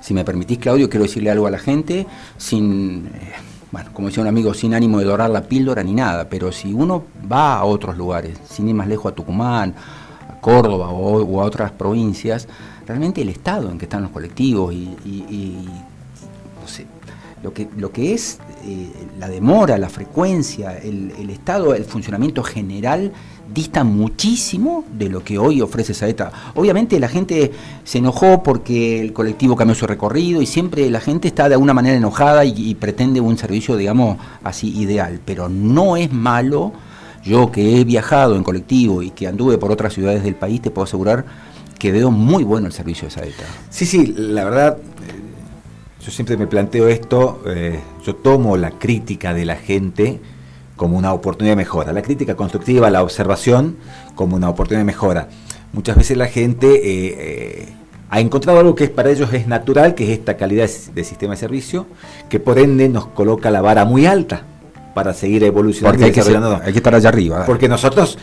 Si 0.00 0.14
me 0.14 0.24
permitís, 0.24 0.58
Claudio, 0.58 0.88
quiero 0.88 1.04
decirle 1.04 1.30
algo 1.30 1.46
a 1.46 1.50
la 1.50 1.58
gente, 1.58 2.06
sin, 2.36 3.06
eh, 3.06 3.32
bueno, 3.70 3.90
como 3.92 4.08
decía 4.08 4.22
un 4.22 4.28
amigo, 4.28 4.54
sin 4.54 4.72
ánimo 4.74 4.98
de 5.00 5.04
dorar 5.04 5.30
la 5.30 5.42
píldora 5.42 5.82
ni 5.82 5.92
nada, 5.92 6.28
pero 6.28 6.52
si 6.52 6.72
uno 6.72 7.04
va 7.30 7.56
a 7.56 7.64
otros 7.64 7.96
lugares, 7.96 8.38
sin 8.48 8.68
ir 8.68 8.74
más 8.74 8.88
lejos 8.88 9.12
a 9.12 9.14
Tucumán, 9.14 9.74
a 10.28 10.40
Córdoba 10.40 10.88
o, 10.88 11.40
a 11.40 11.44
otras 11.44 11.72
provincias, 11.72 12.48
realmente 12.86 13.20
el 13.20 13.28
estado 13.28 13.70
en 13.70 13.78
que 13.78 13.84
están 13.84 14.02
los 14.02 14.10
colectivos 14.10 14.72
y, 14.72 15.68
no 16.60 16.66
sé, 16.66 16.86
lo 17.42 17.52
que, 17.52 17.68
lo 17.76 17.92
que 17.92 18.14
es 18.14 18.38
eh, 18.64 18.90
la 19.18 19.28
demora, 19.28 19.76
la 19.78 19.88
frecuencia, 19.88 20.78
el, 20.78 21.12
el 21.18 21.30
estado, 21.30 21.74
el 21.74 21.84
funcionamiento 21.84 22.42
general 22.42 23.12
dista 23.52 23.84
muchísimo 23.84 24.84
de 24.92 25.08
lo 25.08 25.24
que 25.24 25.38
hoy 25.38 25.60
ofrece 25.60 25.94
Saeta. 25.94 26.30
Obviamente 26.54 27.00
la 27.00 27.08
gente 27.08 27.52
se 27.84 27.98
enojó 27.98 28.42
porque 28.42 29.00
el 29.00 29.12
colectivo 29.12 29.56
cambió 29.56 29.74
su 29.74 29.86
recorrido 29.86 30.42
y 30.42 30.46
siempre 30.46 30.90
la 30.90 31.00
gente 31.00 31.28
está 31.28 31.48
de 31.48 31.54
alguna 31.54 31.74
manera 31.74 31.96
enojada 31.96 32.44
y, 32.44 32.74
pretende 32.74 33.20
un 33.20 33.38
servicio, 33.38 33.76
digamos, 33.76 34.18
así 34.44 34.76
ideal, 34.78 35.20
pero 35.24 35.48
no 35.48 35.96
es 35.96 36.12
malo. 36.12 36.72
Yo 37.24 37.50
que 37.50 37.80
he 37.80 37.84
viajado 37.84 38.36
en 38.36 38.44
colectivo 38.44 39.02
y 39.02 39.10
que 39.10 39.26
anduve 39.26 39.58
por 39.58 39.72
otras 39.72 39.92
ciudades 39.92 40.22
del 40.22 40.34
país, 40.34 40.62
te 40.62 40.70
puedo 40.70 40.84
asegurar 40.84 41.24
que 41.78 41.92
veo 41.92 42.10
muy 42.10 42.44
bueno 42.44 42.66
el 42.66 42.72
servicio 42.72 43.06
de 43.06 43.10
Saeta. 43.10 43.44
Sí, 43.70 43.86
sí, 43.86 44.14
la 44.16 44.44
verdad, 44.44 44.78
eh, 44.78 46.04
yo 46.04 46.10
siempre 46.10 46.36
me 46.36 46.46
planteo 46.46 46.88
esto, 46.88 47.42
eh, 47.46 47.80
yo 48.04 48.14
tomo 48.14 48.56
la 48.56 48.70
crítica 48.70 49.34
de 49.34 49.44
la 49.44 49.56
gente 49.56 50.20
como 50.78 50.96
una 50.96 51.12
oportunidad 51.12 51.52
de 51.52 51.56
mejora. 51.56 51.92
La 51.92 52.00
crítica 52.00 52.34
constructiva, 52.34 52.88
la 52.88 53.02
observación 53.02 53.76
como 54.14 54.36
una 54.36 54.48
oportunidad 54.48 54.80
de 54.80 54.86
mejora. 54.86 55.28
Muchas 55.74 55.96
veces 55.96 56.16
la 56.16 56.28
gente 56.28 56.66
eh, 56.68 57.16
eh, 57.18 57.68
ha 58.08 58.20
encontrado 58.20 58.60
algo 58.60 58.74
que 58.74 58.84
es 58.84 58.90
para 58.90 59.10
ellos 59.10 59.30
es 59.34 59.46
natural, 59.46 59.94
que 59.94 60.04
es 60.04 60.18
esta 60.18 60.38
calidad 60.38 60.70
de 60.94 61.04
sistema 61.04 61.34
de 61.34 61.36
servicio, 61.36 61.86
que 62.30 62.40
por 62.40 62.58
ende 62.58 62.88
nos 62.88 63.08
coloca 63.08 63.50
la 63.50 63.60
vara 63.60 63.84
muy 63.84 64.06
alta 64.06 64.44
para 64.94 65.12
seguir 65.12 65.44
evolucionando. 65.44 65.92
Porque 65.92 66.04
hay 66.06 66.12
que, 66.72 66.78
estar 66.78 66.94
allá 66.94 67.08
arriba. 67.08 67.44
Porque 67.44 67.68
nosotros 67.68 68.18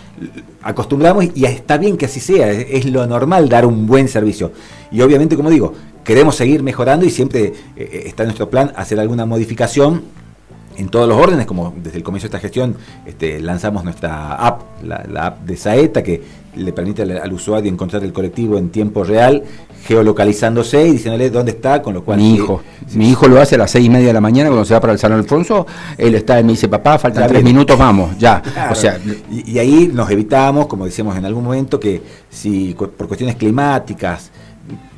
acostumbramos 0.63 1.25
y 1.35 1.45
está 1.45 1.77
bien 1.77 1.97
que 1.97 2.05
así 2.05 2.19
sea, 2.19 2.50
es, 2.51 2.85
lo 2.85 3.05
normal 3.05 3.47
dar 3.47 3.65
un 3.65 3.85
buen 3.85 4.07
servicio. 4.07 4.51
Y 4.91 5.01
obviamente, 5.01 5.35
como 5.35 5.50
digo, 5.50 5.74
queremos 6.03 6.35
seguir 6.35 6.63
mejorando 6.63 7.05
y 7.05 7.09
siempre 7.12 7.53
eh, 7.75 8.03
está 8.07 8.24
en 8.24 8.27
nuestro 8.27 8.50
plan 8.50 8.71
hacer 8.75 9.00
alguna 9.00 9.25
modificación 9.25 10.25
en 10.77 10.89
todos 10.89 11.08
los 11.08 11.17
órdenes, 11.17 11.46
como 11.46 11.74
desde 11.82 11.98
el 11.98 12.03
comienzo 12.03 12.25
de 12.25 12.29
esta 12.29 12.39
gestión 12.39 12.75
este, 13.05 13.39
lanzamos 13.39 13.84
nuestra 13.84 14.34
app, 14.36 14.62
la, 14.84 15.25
app 15.25 15.41
de 15.41 15.58
Saeta, 15.58 16.03
que 16.03 16.22
le 16.55 16.72
permite 16.74 17.01
al, 17.01 17.34
usuario 17.34 17.72
encontrar 17.72 18.03
el 18.03 18.13
colectivo 18.13 18.58
en 18.58 18.70
tiempo 18.70 19.03
real, 19.03 19.44
geolocalizándose 19.86 20.88
y 20.88 20.94
diciéndole 20.94 21.29
dónde 21.29 21.51
está, 21.51 21.82
con 21.82 21.94
lo 21.94 22.03
cual... 22.03 22.17
Mi 22.17 22.36
hijo, 22.36 22.62
mi 22.94 23.10
hijo 23.10 23.27
lo 23.27 23.39
hace 23.41 23.55
a 23.55 23.58
las 23.60 23.72
seis 23.72 23.86
y 23.86 23.89
media 23.89 24.08
de 24.08 24.13
la 24.13 24.22
mañana 24.22 24.50
cuando 24.50 24.65
se 24.65 24.74
va 24.74 24.79
para 24.79 24.94
el 24.94 25.00
San 25.00 25.12
Alfonso, 25.12 25.65
él 25.98 26.15
está, 26.15 26.39
y 26.39 26.44
me 26.44 26.53
dice, 26.53 26.67
papá, 26.67 26.98
faltan 26.98 27.27
tres 27.27 27.44
minutos, 27.44 27.77
vamos, 27.77 28.17
ya. 28.17 28.41
O 28.72 28.75
sea, 28.75 28.98
y, 29.32 29.51
y, 29.51 29.60
ahí 29.60 29.91
nos 29.94 30.10
evitamos, 30.10 30.67
como 30.67 30.86
decíamos 30.86 31.17
en 31.17 31.25
algún 31.25 31.44
momento, 31.44 31.79
que 31.79 32.01
si 32.29 32.74
por 32.74 32.91
cuestiones 33.08 33.36
climáticas, 33.36 34.32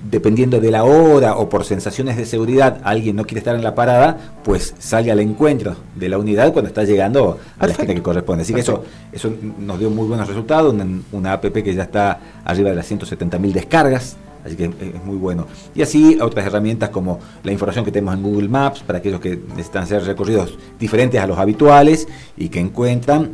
dependiendo 0.10 0.60
de 0.62 0.72
la 0.72 0.84
hora 0.84 1.36
o 1.36 1.50
por 1.50 1.66
sensaciones 1.66 2.16
de 2.18 2.26
seguridad, 2.26 2.80
alguien 2.84 3.16
no 3.16 3.26
quiere 3.26 3.40
estar 3.40 3.56
en 3.56 3.64
la 3.64 3.76
parada, 3.76 4.18
pues 4.44 4.74
sale 4.80 5.12
al 5.12 5.20
encuentro 5.20 5.76
de 5.96 6.10
la 6.10 6.18
unidad 6.18 6.54
cuando 6.54 6.70
está 6.70 6.84
llegando 6.84 7.38
a 7.60 7.68
la 7.68 7.74
gente 7.74 7.94
que 7.94 8.02
corresponde. 8.02 8.44
Así 8.44 8.54
que 8.54 8.62
eso, 8.62 8.84
eso 9.12 9.32
nos 9.60 9.80
dio 9.80 9.90
muy 9.90 10.08
buenos 10.08 10.28
resultados, 10.28 10.74
una, 10.74 10.88
una 11.12 11.34
app 11.34 11.46
que 11.46 11.74
ya 11.74 11.84
está 11.84 12.20
arriba 12.46 12.70
de 12.70 12.76
las 12.76 12.90
170.000 12.90 13.52
descargas, 13.52 14.16
así 14.46 14.56
que 14.56 14.66
es 14.66 15.04
muy 15.04 15.18
bueno. 15.18 15.48
Y 15.76 15.82
así 15.82 16.18
otras 16.22 16.46
herramientas 16.46 16.90
como 16.90 17.20
la 17.44 17.52
información 17.52 17.84
que 17.84 17.92
tenemos 17.92 18.16
en 18.16 18.24
Google 18.24 18.48
Maps 18.48 18.82
para 18.82 19.00
aquellos 19.00 19.20
que 19.20 19.38
necesitan 19.50 19.84
hacer 19.84 20.04
recorridos 20.04 20.58
diferentes 20.80 21.20
a 21.20 21.28
los 21.28 21.38
habituales 21.38 22.08
y 22.38 22.48
que 22.48 22.60
encuentran 22.60 23.32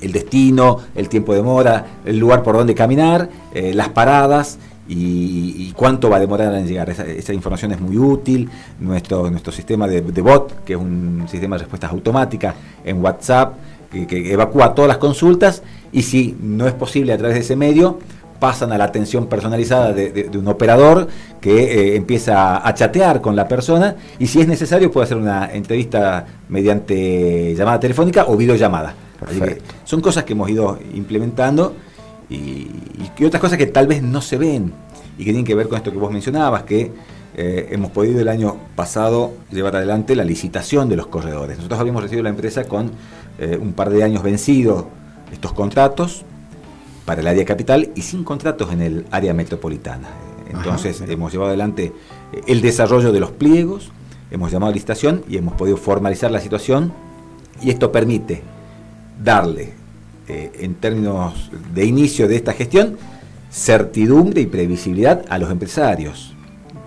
el 0.00 0.12
destino, 0.12 0.78
el 0.94 1.08
tiempo 1.08 1.34
de 1.34 1.42
mora, 1.42 1.84
el 2.04 2.18
lugar 2.18 2.42
por 2.42 2.56
donde 2.56 2.74
caminar, 2.74 3.28
eh, 3.52 3.72
las 3.74 3.88
paradas 3.90 4.58
y, 4.88 5.72
cuánto 5.76 6.08
va 6.08 6.16
a 6.16 6.20
demorar 6.20 6.54
en 6.54 6.66
llegar. 6.66 6.90
Esa, 6.90 7.32
información 7.32 7.72
es 7.72 7.80
muy 7.80 7.98
útil. 7.98 8.48
Nuestro, 8.80 9.30
nuestro 9.30 9.52
sistema 9.52 9.86
de, 9.86 10.00
bot, 10.22 10.64
que 10.64 10.72
es 10.72 10.78
un 10.78 11.26
sistema 11.28 11.56
de 11.56 11.60
respuestas 11.60 11.90
automáticas 11.92 12.54
en 12.84 13.02
WhatsApp, 13.02 13.54
que, 13.90 14.32
evacúa 14.32 14.74
todas 14.74 14.88
las 14.88 14.98
consultas 14.98 15.62
y 15.92 16.02
si 16.02 16.36
no 16.40 16.66
es 16.66 16.74
posible 16.74 17.12
a 17.12 17.18
través 17.18 17.34
de 17.36 17.40
ese 17.40 17.56
medio, 17.56 17.98
pasan 18.38 18.72
a 18.72 18.78
la 18.78 18.84
atención 18.84 19.26
personalizada 19.26 19.92
de, 19.92 20.30
un 20.34 20.46
operador 20.46 21.08
que 21.40 21.64
eh, 21.64 21.96
empieza 21.96 22.66
a 22.66 22.74
chatear 22.74 23.20
con 23.20 23.34
la 23.34 23.48
persona 23.48 23.96
y 24.18 24.26
si 24.26 24.40
es 24.40 24.46
necesario 24.46 24.90
puede 24.90 25.04
hacer 25.04 25.16
una 25.16 25.50
entrevista 25.52 26.24
mediante 26.48 27.54
llamada 27.56 27.80
telefónica 27.80 28.26
o 28.28 28.36
videollamada. 28.36 28.94
son 29.84 30.00
cosas 30.00 30.24
que 30.24 30.34
hemos 30.34 30.48
ido 30.48 30.78
implementando 30.94 31.74
y, 32.30 32.70
otras 33.24 33.40
cosas 33.40 33.58
que 33.58 33.66
tal 33.66 33.86
vez 33.86 34.02
no 34.02 34.20
se 34.20 34.36
ven 34.36 34.72
y 35.16 35.18
que 35.18 35.30
tienen 35.30 35.44
que 35.44 35.54
ver 35.54 35.68
con 35.68 35.76
esto 35.76 35.90
que 35.90 35.98
vos 35.98 36.12
mencionabas, 36.12 36.62
que 36.62 36.92
eh, 37.36 37.68
hemos 37.70 37.90
podido 37.90 38.20
el 38.20 38.28
año 38.28 38.56
pasado 38.76 39.32
llevar 39.50 39.76
adelante 39.76 40.14
la 40.14 40.24
licitación 40.24 40.88
de 40.88 40.96
los 40.96 41.06
corredores. 41.06 41.56
Nosotros 41.56 41.80
habíamos 41.80 42.02
recibido 42.02 42.22
la 42.22 42.30
empresa 42.30 42.64
con 42.64 42.90
eh, 43.38 43.58
un 43.60 43.72
par 43.72 43.90
de 43.90 44.02
años 44.02 44.22
vencidos 44.22 44.84
estos 45.32 45.52
contratos 45.52 46.24
para 47.04 47.20
el 47.20 47.26
área 47.26 47.44
capital 47.44 47.90
y 47.94 48.02
sin 48.02 48.24
contratos 48.24 48.72
en 48.72 48.82
el 48.82 49.06
área 49.10 49.34
metropolitana. 49.34 50.08
Entonces 50.50 51.02
hemos 51.06 51.32
llevado 51.32 51.48
adelante 51.48 51.92
eh, 52.32 52.40
el 52.46 52.60
desarrollo 52.60 53.12
de 53.12 53.20
los 53.20 53.30
pliegos, 53.32 53.92
hemos 54.30 54.50
llamado 54.50 54.70
a 54.70 54.74
licitación 54.74 55.24
y 55.28 55.36
hemos 55.36 55.54
podido 55.54 55.76
formalizar 55.76 56.30
la 56.30 56.40
situación 56.40 56.92
y 57.62 57.70
esto 57.70 57.90
permite 57.90 58.42
darle 59.22 59.77
eh, 60.28 60.52
en 60.60 60.74
términos 60.74 61.50
de 61.74 61.84
inicio 61.84 62.28
de 62.28 62.36
esta 62.36 62.52
gestión, 62.52 62.98
certidumbre 63.50 64.42
y 64.42 64.46
previsibilidad 64.46 65.24
a 65.28 65.38
los 65.38 65.50
empresarios. 65.50 66.34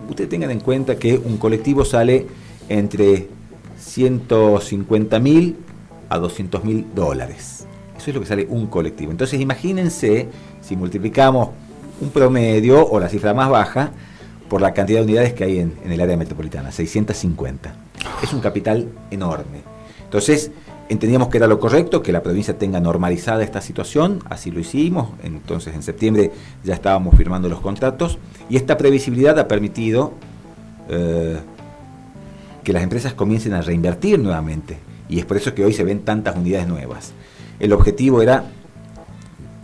Ustedes 0.08 0.30
tengan 0.30 0.52
en 0.52 0.60
cuenta 0.60 0.96
que 0.96 1.18
un 1.18 1.38
colectivo 1.38 1.84
sale 1.84 2.28
entre 2.70 3.30
150 3.80 5.20
mil 5.20 5.56
a 6.10 6.18
200 6.18 6.64
mil 6.64 6.86
dólares. 6.94 7.66
Eso 7.98 8.10
es 8.12 8.14
lo 8.16 8.22
que 8.22 8.28
sale 8.28 8.48
un 8.50 8.68
colectivo. 8.68 9.12
Entonces 9.12 9.40
imagínense 9.40 10.28
si 10.62 10.76
multiplicamos 10.76 11.50
un 12.00 12.10
promedio 12.10 12.86
o 12.88 13.00
la 13.00 13.10
cifra 13.10 13.34
más 13.34 13.50
baja 13.50 13.92
por 14.50 14.62
la 14.62 14.74
cantidad 14.74 15.00
de 15.00 15.06
unidades 15.06 15.34
que 15.34 15.46
hay 15.46 15.60
en, 15.60 15.74
en 15.84 15.92
el 15.92 16.02
área 16.02 16.18
metropolitana, 16.18 16.72
650. 16.72 17.74
Es 18.22 18.34
un 18.34 18.42
capital 18.42 18.88
enorme. 19.10 19.62
Entonces, 20.04 20.52
Entendíamos 20.92 21.30
que 21.30 21.38
era 21.38 21.48
lo 21.48 21.58
correcto, 21.58 22.04
que 22.04 22.12
la 22.12 22.22
provincia 22.22 22.58
tenga 22.58 22.82
normalizada 22.82 23.44
esta 23.44 23.62
situación, 23.62 24.20
así 24.30 24.52
lo 24.52 24.60
hicimos, 24.60 25.12
entonces 25.24 25.74
en 25.74 25.84
septiembre 25.84 26.34
ya 26.66 26.74
estábamos 26.74 27.16
firmando 27.16 27.48
los 27.48 27.62
contratos 27.62 28.18
y 28.50 28.58
esta 28.58 28.78
previsibilidad 28.78 29.40
ha 29.40 29.48
permitido 29.48 30.12
eh, 30.90 31.38
que 32.66 32.74
las 32.74 32.84
empresas 32.84 33.14
comiencen 33.14 33.54
a 33.54 33.62
reinvertir 33.62 34.20
nuevamente 34.20 34.80
y 35.08 35.20
es 35.20 35.26
por 35.26 35.38
eso 35.38 35.56
que 35.56 35.64
hoy 35.64 35.72
se 35.72 35.86
ven 35.86 36.02
tantas 36.02 36.36
unidades 36.36 36.68
nuevas. 36.68 37.14
El 37.62 37.72
objetivo 37.72 38.22
era 38.22 38.44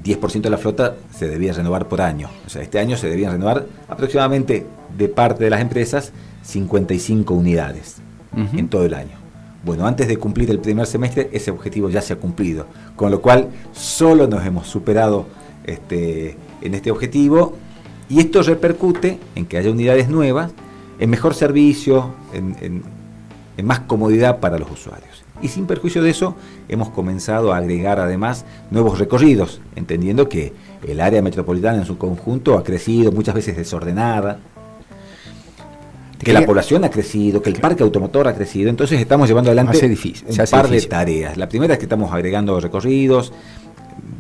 10% 0.06 0.44
de 0.44 0.50
la 0.50 0.58
flota 0.58 0.96
se 1.14 1.28
debía 1.28 1.52
renovar 1.52 1.90
por 1.90 2.00
año, 2.00 2.30
o 2.46 2.50
sea, 2.50 2.62
este 2.62 2.80
año 2.80 2.96
se 2.96 3.10
debían 3.10 3.34
renovar 3.34 3.66
aproximadamente 3.90 4.66
de 4.98 5.10
parte 5.10 5.44
de 5.44 5.50
las 5.50 5.60
empresas 5.60 6.14
55 6.44 7.34
unidades 7.34 7.98
en 8.34 8.70
todo 8.70 8.86
el 8.86 8.94
año. 8.94 9.27
Bueno, 9.68 9.86
antes 9.86 10.08
de 10.08 10.16
cumplir 10.16 10.50
el 10.50 10.60
primer 10.60 10.88
semestre, 10.88 11.30
ese 11.34 11.52
objetivo 11.52 11.90
ya 11.90 12.02
se 12.02 12.14
ha 12.14 12.16
cumplido, 12.16 12.68
con 12.96 13.12
lo 13.12 13.22
cual 13.22 13.50
solo 13.74 14.26
nos 14.26 14.46
hemos 14.46 14.66
superado 14.66 15.26
este, 15.66 16.38
en 16.62 16.74
este 16.74 16.90
objetivo 16.90 17.54
y 18.08 18.22
esto 18.22 18.42
repercute 18.44 19.20
en 19.36 19.46
que 19.46 19.58
haya 19.58 19.70
unidades 19.70 20.08
nuevas, 20.08 20.54
en 21.00 21.10
mejor 21.10 21.34
servicio, 21.34 22.14
en, 22.32 22.82
más 23.62 23.82
comodidad 23.82 24.40
para 24.40 24.58
los 24.58 24.72
usuarios. 24.72 25.26
Y 25.42 25.50
sin 25.50 25.68
perjuicio 25.68 26.02
de 26.02 26.12
eso, 26.12 26.38
hemos 26.70 26.90
comenzado 26.92 27.52
a 27.52 27.58
agregar 27.58 28.00
además 28.00 28.46
nuevos 28.72 29.00
recorridos, 29.00 29.60
entendiendo 29.76 30.30
que 30.30 30.54
el 30.88 31.02
área 31.02 31.22
metropolitana 31.22 31.80
en 31.80 31.86
su 31.86 31.98
conjunto 31.98 32.58
ha 32.58 32.64
crecido 32.64 33.12
muchas 33.12 33.36
veces 33.36 33.58
desordenada, 33.58 34.40
que 36.24 36.34
la 36.34 36.46
población 36.46 36.84
ha 36.84 36.90
crecido, 36.90 37.42
que 37.42 37.50
el 37.50 37.60
parque 37.60 37.84
automotor 37.84 38.28
ha 38.28 38.36
crecido, 38.36 38.70
entonces 38.70 39.00
estamos 39.00 39.28
llevando 39.28 39.50
adelante 39.50 39.78
un 40.28 40.38
par 40.50 40.70
de 40.70 40.82
tareas. 40.82 41.38
La 41.38 41.48
primera 41.48 41.74
es 41.74 41.80
que 41.80 41.86
estamos 41.86 42.12
agregando 42.12 42.60
recorridos. 42.60 43.34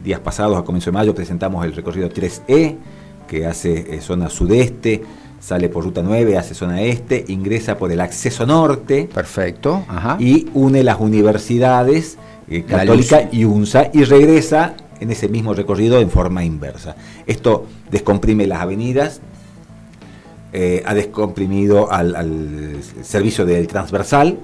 Días 0.04 0.20
pasados, 0.20 0.58
a 0.58 0.63
comienzo 0.63 0.92
de 0.92 0.94
mayo, 0.94 1.16
presentamos 1.16 1.66
el 1.66 1.74
recorrido 1.74 2.10
3E, 2.10 2.75
que 3.27 3.46
hace 3.46 3.96
eh, 3.96 4.01
zona 4.01 4.30
sudeste, 4.30 5.04
sale 5.39 5.70
por 5.70 5.84
ruta 5.84 6.01
9, 6.01 6.38
hace 6.38 6.54
zona 6.54 6.82
este, 6.82 7.25
ingresa 7.27 7.77
por 7.77 7.92
el 7.92 8.00
acceso 8.00 8.46
norte. 8.46 9.10
Perfecto. 9.13 9.86
Y 10.20 10.48
une 10.54 10.84
las 10.84 11.00
universidades 11.00 12.18
eh, 12.50 12.63
católica 12.63 13.27
y 13.32 13.44
UNSA 13.44 13.89
y 13.94 14.04
regresa 14.04 14.75
en 15.00 15.12
ese 15.12 15.27
mismo 15.27 15.54
recorrido 15.54 16.00
en 16.00 16.10
forma 16.10 16.44
inversa. 16.44 16.96
Esto 17.25 17.66
descomprime 17.92 18.48
las 18.48 18.62
avenidas, 18.62 19.22
eh, 20.60 20.82
ha 20.84 20.96
descomprimido 20.96 21.92
al, 21.92 22.78
servicio 23.04 23.46
del 23.46 23.68
transversal, 23.68 24.40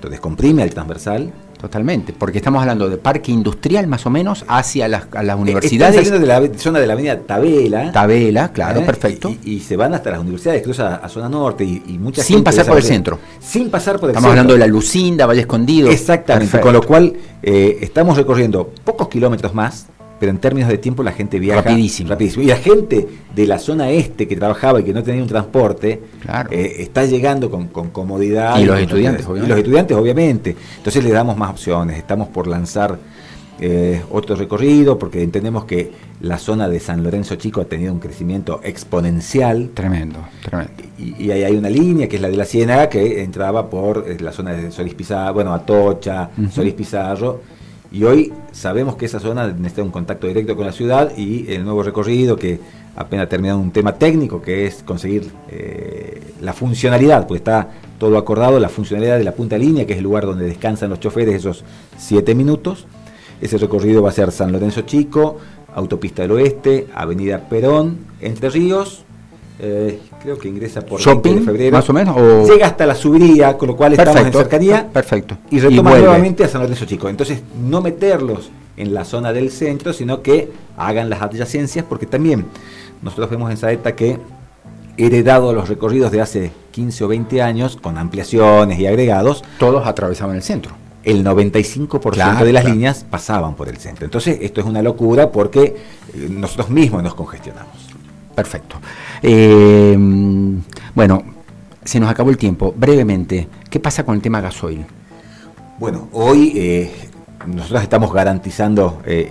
lo 0.00 0.08
descomprime 0.08 0.62
al 0.62 0.70
transversal. 0.70 1.32
Totalmente, 1.60 2.12
porque 2.12 2.38
estamos 2.38 2.60
hablando 2.60 2.88
de 2.88 2.98
parque 2.98 3.32
industrial 3.32 3.88
más 3.88 4.06
o 4.06 4.10
menos 4.10 4.44
hacia 4.46 4.86
las, 4.86 5.08
las 5.10 5.36
universidades. 5.36 5.96
Están 5.96 6.20
saliendo 6.20 6.20
de 6.20 6.50
la 6.50 6.58
zona 6.60 6.78
de 6.78 6.86
la 6.86 6.92
avenida 6.92 7.18
Tabela. 7.18 7.90
Tabela, 7.90 8.52
claro, 8.52 8.82
¿eh? 8.82 8.84
perfecto. 8.84 9.34
Y, 9.42 9.58
se 9.58 9.76
van 9.76 9.92
hasta 9.92 10.12
las 10.12 10.20
universidades, 10.20 10.62
cruza 10.62 11.00
a, 11.02 11.08
zona 11.08 11.28
norte 11.28 11.64
y, 11.64 11.98
muchas 11.98 12.24
Sin 12.24 12.44
pasar 12.44 12.64
por 12.64 12.76
el 12.76 12.84
centro. 12.84 13.18
Sin 13.40 13.68
pasar 13.68 13.98
por 13.98 14.10
el 14.10 14.14
estamos 14.14 14.30
hablando 14.30 14.52
de 14.52 14.60
la 14.60 14.68
Lucinda, 14.68 15.26
Valle 15.26 15.40
Escondido. 15.40 15.90
Exactamente, 15.90 16.60
con 16.60 16.74
lo 16.74 16.82
cual 16.82 17.12
eh, 17.42 17.78
estamos 17.80 18.16
recorriendo 18.16 18.70
pocos 18.84 19.08
kilómetros 19.08 19.52
más 19.52 19.88
pero 20.18 20.30
en 20.30 20.38
términos 20.38 20.68
de 20.70 20.78
tiempo 20.78 21.02
la 21.02 21.12
gente 21.12 21.38
viaja 21.38 21.62
rapidísimo. 21.62 22.10
rapidísimo. 22.10 22.44
Y 22.44 22.46
la 22.46 22.56
gente 22.56 23.06
de 23.34 23.46
la 23.46 23.58
zona 23.58 23.90
este 23.90 24.26
que 24.26 24.36
trabajaba 24.36 24.80
y 24.80 24.84
que 24.84 24.92
no 24.92 25.02
tenía 25.02 25.22
un 25.22 25.28
transporte, 25.28 26.00
eh, 26.50 26.76
está 26.78 27.04
llegando 27.04 27.50
con, 27.50 27.68
comodidad. 27.68 28.58
Y, 28.58 28.64
los 28.64 28.78
estudiantes, 28.78 29.26
obviamente. 29.26 29.46
Y 29.46 29.48
los 29.48 29.58
estudiantes, 29.58 29.96
obviamente. 29.96 30.56
Entonces 30.78 31.04
le 31.04 31.10
damos 31.10 31.36
más 31.36 31.50
opciones. 31.50 31.98
Estamos 31.98 32.28
por 32.28 32.46
lanzar 32.46 32.98
eh, 33.60 34.02
otro 34.10 34.36
recorrido 34.36 34.98
porque 34.98 35.22
entendemos 35.22 35.64
que 35.64 35.90
la 36.20 36.38
zona 36.38 36.68
de 36.68 36.78
San 36.80 37.02
Lorenzo 37.02 37.36
Chico 37.36 37.60
ha 37.60 37.64
tenido 37.66 37.92
un 37.92 38.00
crecimiento 38.00 38.60
exponencial. 38.62 39.70
Tremendo, 39.74 40.20
tremendo. 40.42 40.72
Y, 40.98 41.30
ahí 41.30 41.44
hay 41.44 41.56
una 41.56 41.68
línea 41.68 42.08
que 42.08 42.16
es 42.16 42.22
la 42.22 42.28
de 42.28 42.36
la 42.36 42.46
Ciénaga 42.46 42.88
que 42.88 43.22
entraba 43.22 43.68
por 43.68 44.04
eh, 44.08 44.16
la 44.20 44.32
zona 44.32 44.54
de 44.54 44.72
Solís 44.72 44.94
Pizarro, 44.94 45.34
bueno, 45.34 45.52
Atocha, 45.52 46.30
Solís 46.50 46.72
Pizarro 46.72 47.56
y 47.92 48.04
hoy 48.04 48.32
sabemos 48.52 48.96
que 48.96 49.06
esa 49.06 49.20
zona 49.20 49.46
necesita 49.48 49.82
un 49.82 49.90
contacto 49.90 50.26
directo 50.26 50.56
con 50.56 50.66
la 50.66 50.72
ciudad 50.72 51.16
y 51.16 51.52
el 51.52 51.64
nuevo 51.64 51.82
recorrido 51.82 52.36
que 52.36 52.60
apenas 52.96 53.28
ha 53.32 53.56
un 53.56 53.70
tema 53.70 53.94
técnico 53.94 54.42
que 54.42 54.66
es 54.66 54.82
conseguir 54.82 55.30
eh, 55.50 56.20
la 56.40 56.52
funcionalidad, 56.52 57.26
pues 57.26 57.40
está 57.40 57.70
todo 57.98 58.18
acordado, 58.18 58.58
la 58.58 58.68
funcionalidad 58.68 59.18
de 59.18 59.24
la 59.24 59.32
punta 59.32 59.56
línea, 59.56 59.86
que 59.86 59.92
es 59.92 59.98
el 59.98 60.04
lugar 60.04 60.26
donde 60.26 60.46
descansan 60.46 60.90
los 60.90 61.00
choferes 61.00 61.34
esos 61.34 61.64
siete 61.96 62.34
minutos. 62.34 62.86
Ese 63.40 63.58
recorrido 63.58 64.02
va 64.02 64.10
a 64.10 64.12
ser 64.12 64.32
San 64.32 64.52
Lorenzo 64.52 64.82
Chico, 64.82 65.38
Autopista 65.74 66.22
del 66.22 66.32
Oeste, 66.32 66.86
Avenida 66.94 67.48
Perón, 67.48 67.98
Entre 68.20 68.48
Ríos, 68.48 69.05
eh, 69.58 70.00
creo 70.22 70.38
que 70.38 70.48
ingresa 70.48 70.82
por 70.82 71.00
Shopping, 71.00 71.44
febrero. 71.44 71.76
Más 71.76 71.88
o 71.88 71.92
menos. 71.92 72.48
Llega 72.48 72.66
hasta 72.66 72.84
la 72.84 72.94
subiría, 72.94 73.56
con 73.56 73.68
lo 73.68 73.76
cual 73.76 73.92
estamos 73.92 74.20
en 74.20 74.32
cercanía. 74.32 74.86
Perfecto. 74.92 75.38
Y 75.50 75.60
retoma 75.60 75.96
nuevamente 75.96 76.44
a 76.44 76.48
San 76.48 76.60
Lorenzo 76.62 76.84
Chico. 76.84 77.08
Entonces, 77.08 77.40
no 77.62 77.80
meterlos 77.80 78.50
en 78.76 78.92
la 78.92 79.04
zona 79.04 79.32
del 79.32 79.50
centro, 79.50 79.92
sino 79.92 80.22
que 80.22 80.50
hagan 80.76 81.08
las 81.08 81.22
adyacencias, 81.22 81.84
porque 81.88 82.06
también 82.06 82.44
nosotros 83.02 83.30
vemos 83.30 83.50
en 83.50 83.56
Saeta 83.56 83.94
que 83.94 84.18
heredado 84.98 85.52
los 85.52 85.68
recorridos 85.68 86.10
de 86.10 86.20
hace 86.20 86.52
15 86.72 87.04
o 87.04 87.08
20 87.08 87.42
años, 87.42 87.76
con 87.76 87.96
ampliaciones 87.96 88.78
y 88.78 88.86
agregados. 88.86 89.42
Todos 89.58 89.86
atravesaban 89.86 90.36
el 90.36 90.42
centro. 90.42 90.72
El 91.02 91.24
95% 91.24 92.44
de 92.44 92.52
las 92.52 92.64
líneas 92.64 93.06
pasaban 93.08 93.54
por 93.54 93.68
el 93.68 93.76
centro. 93.76 94.04
Entonces, 94.04 94.38
esto 94.40 94.60
es 94.60 94.66
una 94.66 94.82
locura 94.82 95.30
porque 95.30 95.62
eh, 95.62 96.28
nosotros 96.28 96.68
mismos 96.68 97.02
nos 97.02 97.14
congestionamos. 97.14 97.86
Perfecto. 98.34 98.76
Eh, 99.22 99.96
bueno, 100.94 101.22
se 101.84 102.00
nos 102.00 102.10
acabó 102.10 102.30
el 102.30 102.36
tiempo. 102.36 102.74
Brevemente, 102.76 103.48
¿qué 103.70 103.80
pasa 103.80 104.04
con 104.04 104.14
el 104.14 104.22
tema 104.22 104.40
gasoil? 104.40 104.84
Bueno, 105.78 106.08
hoy 106.12 106.52
eh, 106.56 106.90
nosotros 107.46 107.82
estamos 107.82 108.12
garantizando 108.12 109.02
eh, 109.06 109.28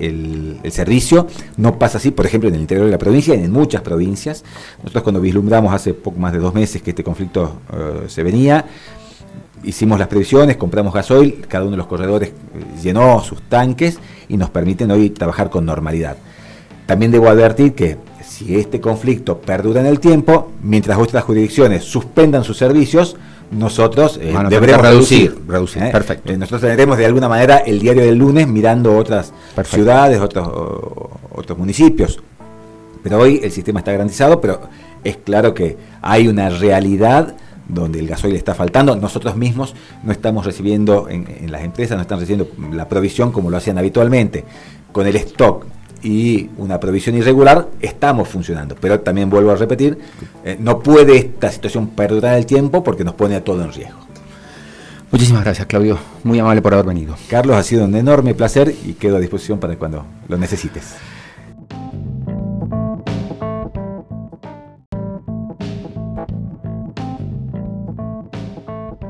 el, 0.64 0.72
servicio. 0.72 1.28
No 1.58 1.78
pasa 1.78 1.98
así, 1.98 2.12
por 2.12 2.26
ejemplo, 2.26 2.50
en 2.50 2.56
el 2.56 2.62
interior 2.62 2.86
de 2.86 2.92
la 2.92 2.98
provincia, 2.98 3.34
en 3.34 3.52
muchas 3.52 3.82
provincias. 3.82 4.44
Nosotros 4.80 5.04
cuando 5.04 5.22
vislumbramos 5.22 5.74
hace 5.74 5.94
poco 5.94 6.20
más 6.20 6.34
de 6.34 6.40
dos 6.40 6.54
meses 6.54 6.82
que 6.82 6.92
este 6.92 7.04
conflicto 7.04 7.62
se 8.08 8.24
venía, 8.24 8.66
hicimos 9.64 10.00
las 10.00 10.08
previsiones, 10.08 10.58
compramos 10.58 10.94
gasoil, 10.94 11.46
cada 11.48 11.64
uno 11.64 11.72
de 11.72 11.78
los 11.78 11.88
corredores 11.88 12.32
llenó 12.82 13.22
sus 13.22 13.42
tanques 13.44 14.00
y 14.28 14.38
nos 14.38 14.50
permiten 14.50 14.92
hoy 14.92 15.10
trabajar 15.10 15.50
con 15.50 15.66
normalidad. 15.66 16.18
También 16.86 17.12
debo 17.12 17.30
advertir 17.30 17.74
que 17.74 17.98
si 18.38 18.58
este 18.58 18.82
conflicto 18.82 19.38
perdura 19.38 19.80
en 19.80 19.88
el 19.88 20.02
tiempo, 20.02 20.52
mientras 20.62 20.98
otras 20.98 21.24
jurisdicciones 21.24 21.86
suspendan 21.86 22.44
sus 22.44 22.58
servicios, 22.58 23.16
nosotros 23.50 24.20
eh, 24.22 24.36
deberemos 24.50 24.82
reducir. 24.82 25.38
reducir, 25.48 25.84
¿eh? 25.84 25.90
Perfecto. 25.94 26.34
Eh, 26.34 26.38
nosotros 26.38 26.62
tendremos 26.64 26.98
de 26.98 27.06
alguna 27.06 27.30
manera 27.30 27.60
el 27.60 27.80
diario 27.80 28.04
del 28.04 28.16
lunes 28.16 28.46
mirando 28.46 28.98
otras 28.98 29.32
ciudades, 29.64 30.20
otros, 30.20 30.50
otros 31.32 31.58
municipios. 31.58 32.20
Pero 33.04 33.20
hoy 33.20 33.40
el 33.42 33.52
sistema 33.52 33.80
está 33.80 33.94
garantizado, 33.94 34.42
pero 34.42 34.60
es 35.06 35.16
claro 35.16 35.54
que 35.54 35.78
hay 36.02 36.28
una 36.28 36.50
realidad 36.50 37.36
donde 37.70 38.00
el 38.00 38.08
gasoil 38.08 38.36
está 38.36 38.54
faltando. 38.54 38.98
Nosotros 38.98 39.38
mismos 39.38 39.76
no 40.04 40.12
estamos 40.12 40.46
recibiendo, 40.46 41.08
en, 41.08 41.26
en 41.40 41.54
las 41.54 41.64
empresas 41.64 41.96
no 41.96 42.02
están 42.02 42.20
recibiendo 42.20 42.50
la 42.74 42.90
provisión 42.90 43.32
como 43.32 43.50
lo 43.50 43.56
hacían 43.56 43.78
habitualmente. 43.78 44.44
Con 44.92 45.08
el 45.08 45.16
stock 45.16 45.66
y 46.06 46.52
una 46.60 46.80
provisión 46.80 47.16
irregular, 47.16 47.68
estamos 47.82 48.28
funcionando. 48.30 48.76
Pero 48.80 49.00
también 49.00 49.28
vuelvo 49.28 49.50
a 49.50 49.56
repetir, 49.56 49.98
eh, 50.44 50.56
no 50.60 50.80
puede 50.80 51.18
esta 51.18 51.52
situación 51.52 51.88
perdurar 51.88 52.38
el 52.38 52.46
tiempo 52.46 52.84
porque 52.84 53.04
nos 53.04 53.16
pone 53.16 53.36
a 53.36 53.44
todo 53.44 53.64
en 53.64 53.74
riesgo. 53.74 53.98
Muchísimas 55.10 55.44
gracias, 55.44 55.66
Claudio. 55.66 55.98
Muy 56.24 56.38
amable 56.38 56.62
por 56.62 56.76
haber 56.76 56.86
venido. 56.86 57.16
Carlos, 57.28 57.56
ha 57.56 57.64
sido 57.64 57.86
un 57.86 57.96
enorme 57.96 58.36
placer 58.36 58.76
y 58.86 58.94
quedo 58.94 59.18
a 59.18 59.20
disposición 59.20 59.60
para 59.60 59.76
cuando 59.78 60.06
lo 60.28 60.38
necesites. 60.38 60.96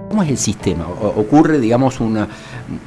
¿Cómo 0.10 0.24
es 0.24 0.30
el 0.30 0.38
sistema? 0.38 0.88
¿Ocurre, 0.88 1.60
digamos, 1.60 2.00
una, 2.00 2.30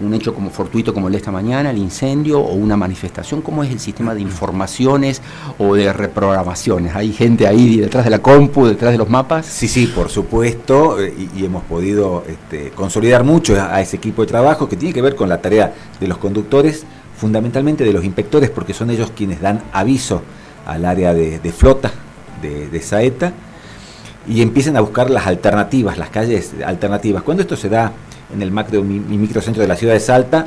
un 0.00 0.14
hecho 0.14 0.34
como 0.34 0.50
fortuito 0.50 0.92
como 0.92 1.08
el 1.08 1.12
de 1.12 1.18
esta 1.18 1.30
mañana, 1.30 1.70
el 1.70 1.78
incendio, 1.78 2.40
o 2.40 2.54
una 2.54 2.76
manifestación? 2.76 3.42
¿Cómo 3.42 3.62
es 3.64 3.70
el 3.70 3.80
sistema 3.80 4.14
de 4.14 4.20
informaciones 4.20 5.22
o 5.58 5.74
de 5.74 5.92
reprogramaciones? 5.92 6.94
¿Hay 6.94 7.12
gente 7.12 7.46
ahí 7.46 7.78
detrás 7.78 8.04
de 8.04 8.10
la 8.10 8.20
compu, 8.20 8.66
detrás 8.66 8.92
de 8.92 8.98
los 8.98 9.08
mapas? 9.08 9.46
Sí, 9.46 9.68
sí, 9.68 9.86
por 9.86 10.10
supuesto, 10.10 11.00
eh, 11.00 11.14
y, 11.36 11.44
hemos 11.44 11.64
podido 11.64 12.24
este, 12.28 12.70
consolidar 12.70 13.24
mucho 13.24 13.60
a, 13.60 13.80
ese 13.80 13.96
equipo 13.96 14.22
de 14.22 14.28
trabajo 14.28 14.68
que 14.68 14.76
tiene 14.76 14.94
que 14.94 15.02
ver 15.02 15.14
con 15.14 15.28
la 15.28 15.40
tarea 15.40 15.74
de 15.98 16.06
los 16.06 16.18
conductores, 16.18 16.84
fundamentalmente 17.16 17.84
de 17.84 17.92
los 17.92 18.04
inspectores, 18.04 18.50
porque 18.50 18.74
son 18.74 18.90
ellos 18.90 19.12
quienes 19.14 19.40
dan 19.40 19.62
aviso 19.72 20.22
al 20.66 20.84
área 20.84 21.14
de, 21.14 21.52
flota 21.52 21.90
de, 22.42 22.68
de 22.68 22.82
Saeta 22.82 23.32
y 24.28 24.42
empiecen 24.42 24.76
a 24.76 24.80
buscar 24.80 25.10
las 25.10 25.26
alternativas, 25.26 25.96
las 25.96 26.10
calles 26.10 26.52
alternativas. 26.64 27.22
Cuando 27.22 27.42
esto 27.42 27.56
se 27.56 27.68
da 27.68 27.92
en 28.32 28.42
el 28.42 28.50
macro 28.50 28.80
y 28.80 28.82
microcentro 28.82 29.62
de 29.62 29.68
la 29.68 29.76
ciudad 29.76 29.94
de 29.94 30.00
Salta, 30.00 30.46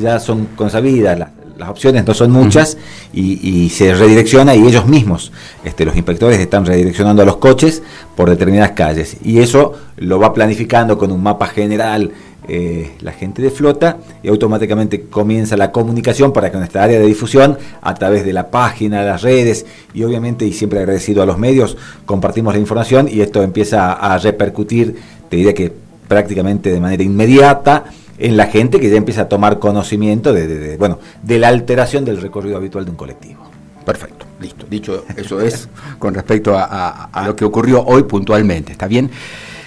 ya 0.00 0.18
son 0.20 0.48
consabidas, 0.56 1.18
las, 1.18 1.28
opciones 1.68 2.06
no 2.06 2.12
son 2.12 2.32
muchas 2.32 2.76
y, 3.14 3.70
se 3.70 3.94
redirecciona 3.94 4.54
y 4.54 4.66
ellos 4.66 4.86
mismos, 4.86 5.32
este, 5.64 5.86
los 5.86 5.96
inspectores 5.96 6.38
están 6.38 6.66
redireccionando 6.66 7.22
a 7.22 7.24
los 7.24 7.38
coches 7.38 7.82
por 8.14 8.28
determinadas 8.28 8.72
calles. 8.72 9.16
Y 9.24 9.38
eso 9.38 9.72
lo 9.96 10.18
va 10.18 10.34
planificando 10.34 10.98
con 10.98 11.10
un 11.10 11.22
mapa 11.22 11.46
general 11.46 12.10
eh, 12.48 12.92
la 13.00 13.10
gente 13.10 13.42
de 13.42 13.50
flota 13.50 13.96
y 14.22 14.28
automáticamente 14.28 15.06
comienza 15.06 15.56
la 15.56 15.72
comunicación 15.72 16.32
para 16.32 16.52
que 16.52 16.58
nuestra 16.58 16.84
área 16.84 17.00
de 17.00 17.06
difusión 17.06 17.58
a 17.82 17.94
través 17.94 18.24
de 18.24 18.32
la 18.32 18.52
página, 18.52 19.02
las 19.02 19.22
redes 19.22 19.66
y 19.94 20.04
obviamente 20.04 20.46
y 20.46 20.52
siempre 20.52 20.78
agradecido 20.78 21.22
a 21.22 21.26
los 21.26 21.38
medios 21.38 21.76
compartimos 22.04 22.54
la 22.54 22.60
información 22.60 23.08
y 23.10 23.20
esto 23.20 23.42
empieza 23.42 23.94
a 23.94 24.16
repercutir, 24.18 24.94
te 25.28 25.38
diría 25.38 25.54
que 25.54 25.85
prácticamente 26.08 26.70
de 26.70 26.80
manera 26.80 27.02
inmediata 27.02 27.84
en 28.18 28.36
la 28.36 28.46
gente 28.46 28.80
que 28.80 28.88
ya 28.88 28.96
empieza 28.96 29.22
a 29.22 29.28
tomar 29.28 29.58
conocimiento 29.58 30.32
de, 30.32 30.76
bueno, 30.78 30.98
de 31.22 31.38
la 31.38 31.48
alteración 31.48 32.04
del 32.04 32.20
recorrido 32.20 32.56
habitual 32.56 32.84
de 32.84 32.90
un 32.90 32.96
colectivo. 32.96 33.42
Perfecto, 33.84 34.26
listo. 34.40 34.66
Dicho 34.68 35.04
eso 35.16 35.40
es 35.40 35.68
con 35.98 36.14
respecto 36.14 36.56
a, 36.56 37.04
a 37.04 37.26
lo 37.26 37.36
que 37.36 37.44
ocurrió 37.44 37.84
hoy 37.84 38.04
puntualmente, 38.04 38.72
¿está 38.72 38.86
bien? 38.86 39.10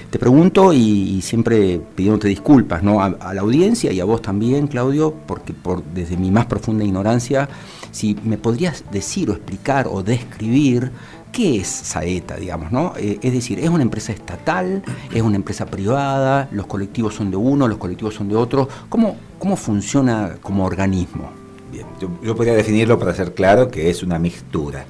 Te 0.10 0.18
pregunto 0.18 0.74
y, 0.74 1.22
siempre 1.22 1.80
pidiéndote 1.96 2.28
disculpas 2.28 2.82
¿no? 2.82 3.04
A, 3.04 3.34
la 3.34 3.42
audiencia 3.42 3.92
y 3.92 4.00
a 4.00 4.06
vos 4.06 4.22
también, 4.24 4.66
Claudio, 4.66 5.14
porque 5.28 5.54
por, 5.54 5.84
desde 5.84 6.18
mi 6.18 6.32
más 6.32 6.48
profunda 6.48 6.84
ignorancia, 6.84 7.48
si 7.92 8.18
me 8.24 8.40
podrías 8.40 8.84
decir 8.92 9.30
o 9.30 9.34
explicar 9.34 9.88
o 9.88 10.02
describir 10.02 10.92
qué 11.32 11.58
es 11.58 11.68
Saeta, 11.68 12.36
digamos, 12.36 12.72
¿no? 12.72 12.94
Eh, 12.98 13.20
es 13.22 13.34
decir, 13.34 13.60
¿es 13.60 13.70
una 13.70 13.84
empresa 13.84 14.12
estatal? 14.12 14.84
¿Es 15.14 15.22
una 15.22 15.36
empresa 15.36 15.66
privada? 15.66 16.48
¿Los 16.52 16.68
colectivos 16.68 17.16
son 17.16 17.32
de 17.32 17.38
uno? 17.38 17.68
¿Los 17.68 17.78
colectivos 17.78 18.16
son 18.16 18.30
de 18.30 18.36
otro? 18.36 18.68
¿Cómo, 18.90 19.16
cómo 19.38 19.56
funciona 19.56 20.38
como 20.42 20.66
organismo? 20.66 21.32
Bien, 21.72 21.86
yo, 22.00 22.36
podría 22.36 22.54
definirlo 22.54 22.98
para 22.98 23.14
ser 23.14 23.34
claro 23.34 23.70
que 23.70 23.90
es 23.90 24.02
una 24.02 24.18
mixtura, 24.18 24.86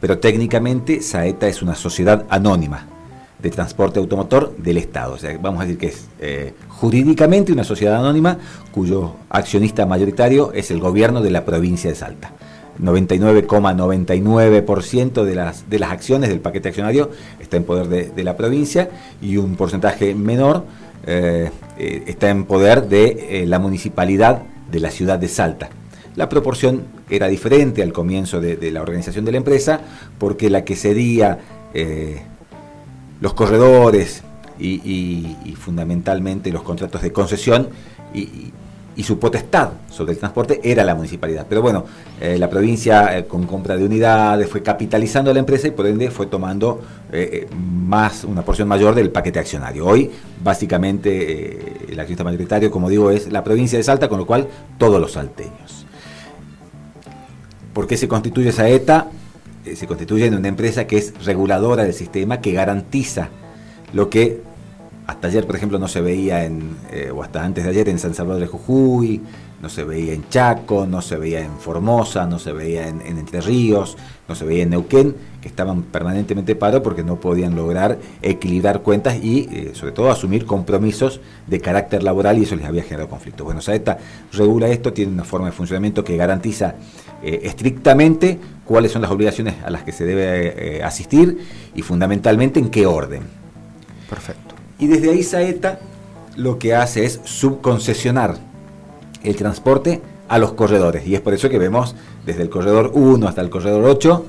pero 0.00 0.18
técnicamente 0.18 1.00
Saeta 1.00 1.46
es 1.46 1.62
una 1.62 1.74
sociedad 1.74 2.26
anónima 2.28 2.86
de 3.40 3.50
transporte 3.50 4.00
automotor 4.00 4.56
del 4.56 4.78
Estado. 4.78 5.14
O 5.14 5.18
sea, 5.18 5.38
vamos 5.40 5.60
a 5.60 5.64
decir 5.64 5.78
que 5.78 5.86
es 5.88 6.08
eh, 6.18 6.54
jurídicamente 6.68 7.52
una 7.52 7.64
sociedad 7.64 7.96
anónima 7.96 8.38
cuyo 8.72 9.14
accionista 9.28 9.86
mayoritario 9.86 10.52
es 10.52 10.70
el 10.70 10.80
gobierno 10.80 11.20
de 11.20 11.30
la 11.30 11.44
provincia 11.44 11.90
de 11.90 11.96
Salta. 11.96 12.32
99,99% 12.80 15.24
de 15.24 15.34
las, 15.34 15.68
de 15.68 15.78
las 15.78 15.90
acciones 15.90 16.28
del 16.28 16.40
paquete 16.40 16.68
accionario 16.68 17.10
está 17.40 17.56
en 17.56 17.64
poder 17.64 18.14
de, 18.14 18.24
la 18.24 18.36
provincia 18.36 18.90
y 19.22 19.36
un 19.36 19.56
porcentaje 19.56 20.14
menor 20.14 20.64
eh, 21.06 21.50
eh, 21.78 22.02
está 22.06 22.30
en 22.30 22.44
poder 22.44 22.88
de 22.88 23.44
la 23.46 23.58
municipalidad 23.58 24.42
de 24.70 24.80
la 24.80 24.90
ciudad 24.90 25.18
de 25.18 25.28
Salta. 25.28 25.70
La 26.16 26.28
proporción 26.28 26.84
era 27.10 27.28
diferente 27.28 27.82
al 27.82 27.92
comienzo 27.92 28.40
de, 28.40 28.70
la 28.70 28.82
organización 28.82 29.24
de 29.24 29.32
la 29.32 29.38
empresa 29.38 29.80
porque 30.18 30.50
la 30.50 30.64
que 30.64 30.76
cedía 30.76 31.38
los 33.20 33.34
corredores 33.34 34.22
y, 34.58 35.54
fundamentalmente 35.58 36.50
los 36.50 36.62
contratos 36.62 37.02
de 37.02 37.12
concesión 37.12 37.68
y 38.14 38.52
su 39.02 39.18
potestad 39.18 39.70
sobre 39.90 40.12
el 40.12 40.18
transporte 40.18 40.60
era 40.62 40.82
la 40.82 40.94
municipalidad. 40.94 41.46
Pero 41.48 41.60
bueno, 41.60 41.84
eh, 42.20 42.38
la 42.38 42.48
provincia 42.48 43.16
eh, 43.16 43.26
con 43.26 43.46
compra 43.46 43.76
de 43.76 43.84
unidades 43.84 44.48
fue 44.48 44.62
capitalizando 44.62 45.32
la 45.32 45.40
empresa 45.40 45.68
y 45.68 45.72
por 45.72 45.86
ende 45.86 46.10
fue 46.10 46.26
tomando 46.26 46.80
eh, 47.12 47.46
más 47.52 48.24
una 48.24 48.42
porción 48.42 48.68
mayor 48.68 48.94
del 48.94 49.10
paquete 49.10 49.38
accionario. 49.38 49.86
Hoy, 49.86 50.10
básicamente, 50.42 51.92
el 51.92 52.00
accionista 52.00 52.24
mayoritario, 52.24 52.70
como 52.70 52.88
digo, 52.88 53.10
es 53.10 53.30
la 53.30 53.44
provincia 53.44 53.78
de 53.78 53.84
Salta, 53.84 54.08
con 54.08 54.18
lo 54.18 54.26
cual 54.26 54.48
todos 54.78 55.00
los 55.00 55.12
salteños. 55.12 55.86
¿Por 57.74 57.86
qué 57.86 57.96
se 57.96 58.08
constituye 58.08 58.48
esa 58.48 58.68
ETA? 58.68 59.08
se 59.74 59.88
constituye 59.88 60.26
en 60.26 60.36
una 60.36 60.46
empresa 60.46 60.86
que 60.86 60.96
es 60.96 61.12
reguladora 61.24 61.82
del 61.82 61.92
sistema, 61.92 62.40
que 62.40 62.52
garantiza 62.52 63.30
lo 63.92 64.08
que 64.08 64.40
hasta 65.06 65.28
ayer, 65.28 65.46
por 65.46 65.54
ejemplo, 65.54 65.78
no 65.78 65.86
se 65.86 66.00
veía 66.00 66.44
en, 66.44 66.76
eh, 66.90 67.12
o 67.14 67.22
hasta 67.22 67.44
antes 67.44 67.62
de 67.62 67.70
ayer 67.70 67.88
en 67.88 67.98
San 67.98 68.12
Salvador 68.14 68.40
de 68.40 68.48
Jujuy, 68.48 69.20
no 69.62 69.68
se 69.68 69.84
veía 69.84 70.12
en 70.12 70.28
Chaco, 70.28 70.84
no 70.86 71.00
se 71.00 71.16
veía 71.16 71.40
en 71.40 71.58
Formosa, 71.58 72.26
no 72.26 72.38
se 72.38 72.52
veía 72.52 72.88
en, 72.88 73.00
Entre 73.02 73.40
Ríos, 73.40 73.96
no 74.28 74.34
se 74.34 74.44
veía 74.44 74.64
en 74.64 74.70
Neuquén, 74.70 75.14
que 75.40 75.48
estaban 75.48 75.82
permanentemente 75.84 76.56
paro 76.56 76.82
porque 76.82 77.04
no 77.04 77.20
podían 77.20 77.54
lograr 77.54 77.98
equilibrar 78.20 78.82
cuentas 78.82 79.16
y 79.22 79.48
eh, 79.50 79.70
sobre 79.74 79.92
todo 79.92 80.10
asumir 80.10 80.44
compromisos 80.44 81.20
de 81.46 81.60
carácter 81.60 82.02
laboral 82.02 82.38
y 82.38 82.42
eso 82.42 82.56
les 82.56 82.66
había 82.66 82.82
generado 82.82 83.08
conflictos. 83.08 83.44
Bueno, 83.44 83.60
Saeta 83.60 83.98
regula 84.32 84.68
esto, 84.68 84.92
tiene 84.92 85.12
una 85.12 85.24
forma 85.24 85.46
de 85.46 85.52
funcionamiento 85.52 86.02
que 86.02 86.16
garantiza 86.16 86.74
eh, 87.22 87.40
estrictamente 87.44 88.38
cuáles 88.64 88.90
son 88.90 89.02
las 89.02 89.10
obligaciones 89.12 89.54
a 89.64 89.70
las 89.70 89.84
que 89.84 89.92
se 89.92 90.04
debe 90.04 90.82
asistir 90.82 91.38
y 91.74 91.82
fundamentalmente 91.82 92.58
en 92.58 92.70
qué 92.70 92.86
orden. 92.86 93.45
Perfecto. 94.08 94.54
Y 94.78 94.86
desde 94.86 95.10
ahí 95.10 95.22
Saeta 95.22 95.80
lo 96.36 96.58
que 96.58 96.74
hace 96.74 97.04
es 97.04 97.20
subconcesionar 97.24 98.36
el 99.22 99.36
transporte 99.36 100.00
a 100.28 100.38
los 100.38 100.52
corredores. 100.52 101.06
Y 101.06 101.14
es 101.14 101.20
por 101.20 101.34
eso 101.34 101.48
que 101.48 101.58
vemos 101.58 101.94
desde 102.24 102.42
el 102.42 102.50
corredor 102.50 102.90
1 102.94 103.26
hasta 103.26 103.40
el 103.40 103.50
corredor 103.50 103.84
8, 103.84 104.26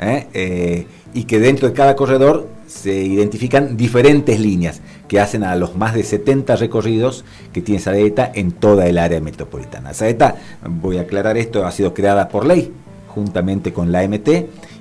¿eh? 0.00 0.26
Eh, 0.32 0.86
y 1.12 1.24
que 1.24 1.40
dentro 1.40 1.68
de 1.68 1.74
cada 1.74 1.96
corredor 1.96 2.48
se 2.66 2.94
identifican 2.94 3.76
diferentes 3.76 4.38
líneas 4.38 4.80
que 5.08 5.18
hacen 5.18 5.42
a 5.42 5.56
los 5.56 5.76
más 5.76 5.94
de 5.94 6.04
70 6.04 6.54
recorridos 6.56 7.24
que 7.52 7.60
tiene 7.60 7.80
Saeta 7.80 8.30
en 8.32 8.52
toda 8.52 8.86
el 8.86 8.96
área 8.96 9.20
metropolitana. 9.20 9.92
Saeta, 9.92 10.36
voy 10.64 10.98
a 10.98 11.02
aclarar 11.02 11.36
esto, 11.36 11.66
ha 11.66 11.72
sido 11.72 11.92
creada 11.92 12.28
por 12.28 12.46
ley 12.46 12.72
juntamente 13.08 13.72
con 13.72 13.90
la 13.90 14.06
MT 14.06 14.28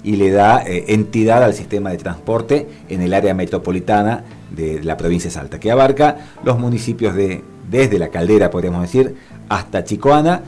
y 0.04 0.16
le 0.18 0.30
da 0.30 0.62
eh, 0.62 0.86
entidad 0.90 1.44
al 1.44 1.56
sistema 1.56 1.90
de 1.90 1.98
transporte 1.98 2.68
en 2.90 3.02
el 3.02 3.14
área 3.16 3.34
metropolitana 3.34 4.24
de 4.52 4.84
la 4.84 4.98
provincia 4.98 5.30
de 5.30 5.34
Salta, 5.34 5.60
que 5.60 5.72
abarca 5.72 6.18
los 6.44 6.60
municipios 6.60 7.16
de 7.16 7.44
desde 7.70 8.00
la 8.00 8.10
caldera, 8.10 8.50
podríamos 8.50 8.82
decir, 8.82 9.16
hasta 9.48 9.84
Chicoana, 9.84 10.42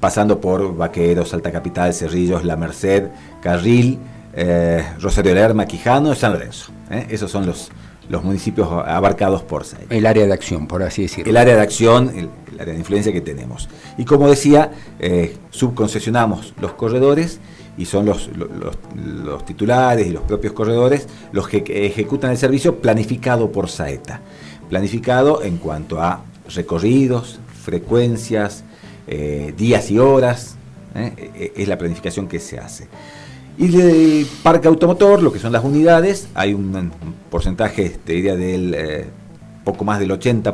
pasando 0.00 0.40
por 0.40 0.76
Vaqueros, 0.76 1.30
Salta 1.30 1.50
Capital, 1.50 1.94
Cerrillos, 1.94 2.44
La 2.44 2.56
Merced, 2.56 3.08
Carril, 3.40 3.98
eh, 4.34 4.84
Rosario 5.00 5.34
Lerma, 5.34 5.66
Quijano 5.66 6.12
y 6.12 6.16
San 6.16 6.32
Lorenzo. 6.32 6.70
¿eh? 6.90 7.06
Esos 7.08 7.30
son 7.30 7.46
los, 7.46 7.70
los 8.08 8.22
municipios 8.22 8.68
abarcados 8.70 9.42
por 9.42 9.64
SAE. 9.64 9.86
El 9.88 10.06
área 10.06 10.26
de 10.26 10.32
acción, 10.32 10.66
por 10.66 10.82
así 10.82 11.02
decirlo. 11.02 11.30
El 11.30 11.36
área 11.36 11.56
de 11.56 11.62
acción, 11.62 12.12
el, 12.14 12.30
área 12.60 12.74
de 12.74 12.78
influencia 12.78 13.12
que 13.12 13.22
tenemos. 13.22 13.68
Y 13.96 14.04
como 14.04 14.28
decía, 14.28 14.70
eh, 14.98 15.36
subconcesionamos 15.50 16.54
los 16.60 16.72
corredores 16.72 17.40
y 17.76 17.84
son 17.84 18.06
los, 18.06 18.30
los, 18.36 19.44
titulares 19.44 20.06
y 20.06 20.10
los 20.10 20.22
propios 20.22 20.52
corredores 20.52 21.06
los 21.32 21.48
que 21.48 21.64
ejecutan 21.86 22.30
el 22.30 22.38
servicio 22.38 22.76
planificado 22.76 23.52
por 23.52 23.68
Saeta. 23.68 24.20
Planificado 24.68 25.42
en 25.42 25.58
cuanto 25.58 26.00
a 26.00 26.22
recorridos, 26.54 27.38
frecuencias, 27.64 28.64
eh, 29.06 29.54
días 29.56 29.90
y 29.90 29.98
horas, 29.98 30.56
¿eh? 30.94 31.52
es 31.54 31.68
la 31.68 31.78
planificación 31.78 32.26
que 32.28 32.40
se 32.40 32.58
hace. 32.58 32.88
Y 33.58 33.68
de 33.68 34.26
parque 34.42 34.68
automotor, 34.68 35.22
lo 35.22 35.32
que 35.32 35.38
son 35.38 35.52
las 35.52 35.64
unidades, 35.64 36.28
hay 36.34 36.52
un 36.52 36.92
porcentaje, 37.30 37.90
te 38.04 38.12
diría, 38.12 38.36
del 38.36 38.74
eh, 38.74 39.06
poco 39.66 39.84
más 39.84 39.98
del 39.98 40.12
80%, 40.12 40.44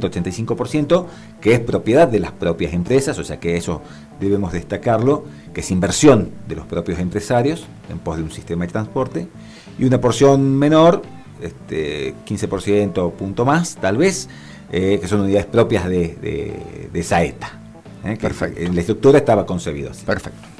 85%, 0.00 1.06
que 1.40 1.54
es 1.54 1.60
propiedad 1.60 2.06
de 2.06 2.20
las 2.20 2.32
propias 2.32 2.74
empresas, 2.74 3.18
o 3.18 3.24
sea 3.24 3.40
que 3.40 3.56
eso 3.56 3.80
debemos 4.20 4.52
destacarlo, 4.52 5.24
que 5.54 5.62
es 5.62 5.70
inversión 5.70 6.30
de 6.46 6.54
los 6.54 6.66
propios 6.66 6.98
empresarios 6.98 7.64
en 7.90 7.98
pos 7.98 8.18
de 8.18 8.24
un 8.24 8.30
sistema 8.30 8.66
de 8.66 8.72
transporte, 8.72 9.26
y 9.78 9.84
una 9.84 10.00
porción 10.00 10.54
menor, 10.54 11.02
este, 11.40 12.14
15% 12.26 13.12
punto 13.12 13.46
más, 13.46 13.76
tal 13.76 13.96
vez, 13.96 14.28
eh, 14.70 14.98
que 15.00 15.08
son 15.08 15.22
unidades 15.22 15.46
propias 15.46 15.88
de, 15.88 16.90
de, 16.92 17.02
Saeta. 17.02 17.58
¿eh? 18.04 18.18
Perfecto. 18.20 18.60
En 18.60 18.74
la 18.74 18.82
estructura 18.82 19.16
estaba 19.16 19.46
concebido 19.46 19.92
así. 19.92 20.04
Perfecto. 20.04 20.57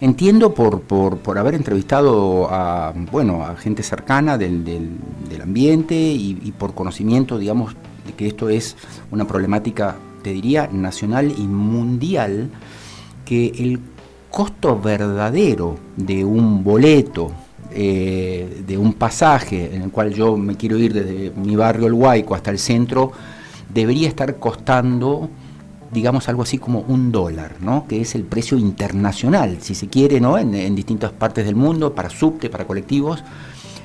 Entiendo 0.00 0.54
por, 0.54 0.82
por, 0.82 1.38
haber 1.38 1.54
entrevistado 1.54 2.48
a, 2.50 2.94
bueno, 3.10 3.44
a 3.44 3.56
gente 3.56 3.82
cercana 3.82 4.38
del, 4.38 4.64
del, 4.64 5.42
ambiente 5.42 5.96
y, 5.96 6.52
por 6.56 6.74
conocimiento, 6.74 7.36
digamos, 7.36 7.74
de 8.06 8.12
que 8.12 8.28
esto 8.28 8.48
es 8.48 8.76
una 9.10 9.26
problemática, 9.26 9.96
te 10.22 10.32
diría, 10.32 10.68
nacional 10.70 11.34
y 11.36 11.48
mundial, 11.48 12.48
que 13.24 13.48
el 13.58 13.80
costo 14.30 14.80
verdadero 14.80 15.76
de 15.96 16.24
un 16.24 16.62
boleto, 16.62 17.32
eh, 17.72 18.62
de 18.64 18.78
un 18.78 18.92
pasaje 18.92 19.74
en 19.74 19.82
el 19.82 19.90
cual 19.90 20.14
yo 20.14 20.36
me 20.36 20.56
quiero 20.56 20.78
ir 20.78 20.92
desde 20.92 21.32
mi 21.32 21.56
barrio 21.56 21.88
El 21.88 21.94
Huayco 21.94 22.36
hasta 22.36 22.52
el 22.52 22.60
centro, 22.60 23.10
debería 23.74 24.08
estar 24.08 24.36
costando 24.36 25.28
digamos 25.92 26.28
algo 26.28 26.42
así 26.42 26.58
como 26.58 26.80
un 26.80 27.12
dólar, 27.12 27.56
¿no? 27.60 27.86
que 27.88 28.00
es 28.00 28.14
el 28.14 28.24
precio 28.24 28.58
internacional, 28.58 29.58
si 29.60 29.74
se 29.74 29.88
quiere, 29.88 30.20
¿no? 30.20 30.38
en, 30.38 30.74
distintas 30.74 31.12
partes 31.12 31.46
del 31.46 31.56
mundo, 31.56 31.94
para 31.94 32.10
subte, 32.10 32.50
para 32.50 32.66
colectivos, 32.66 33.22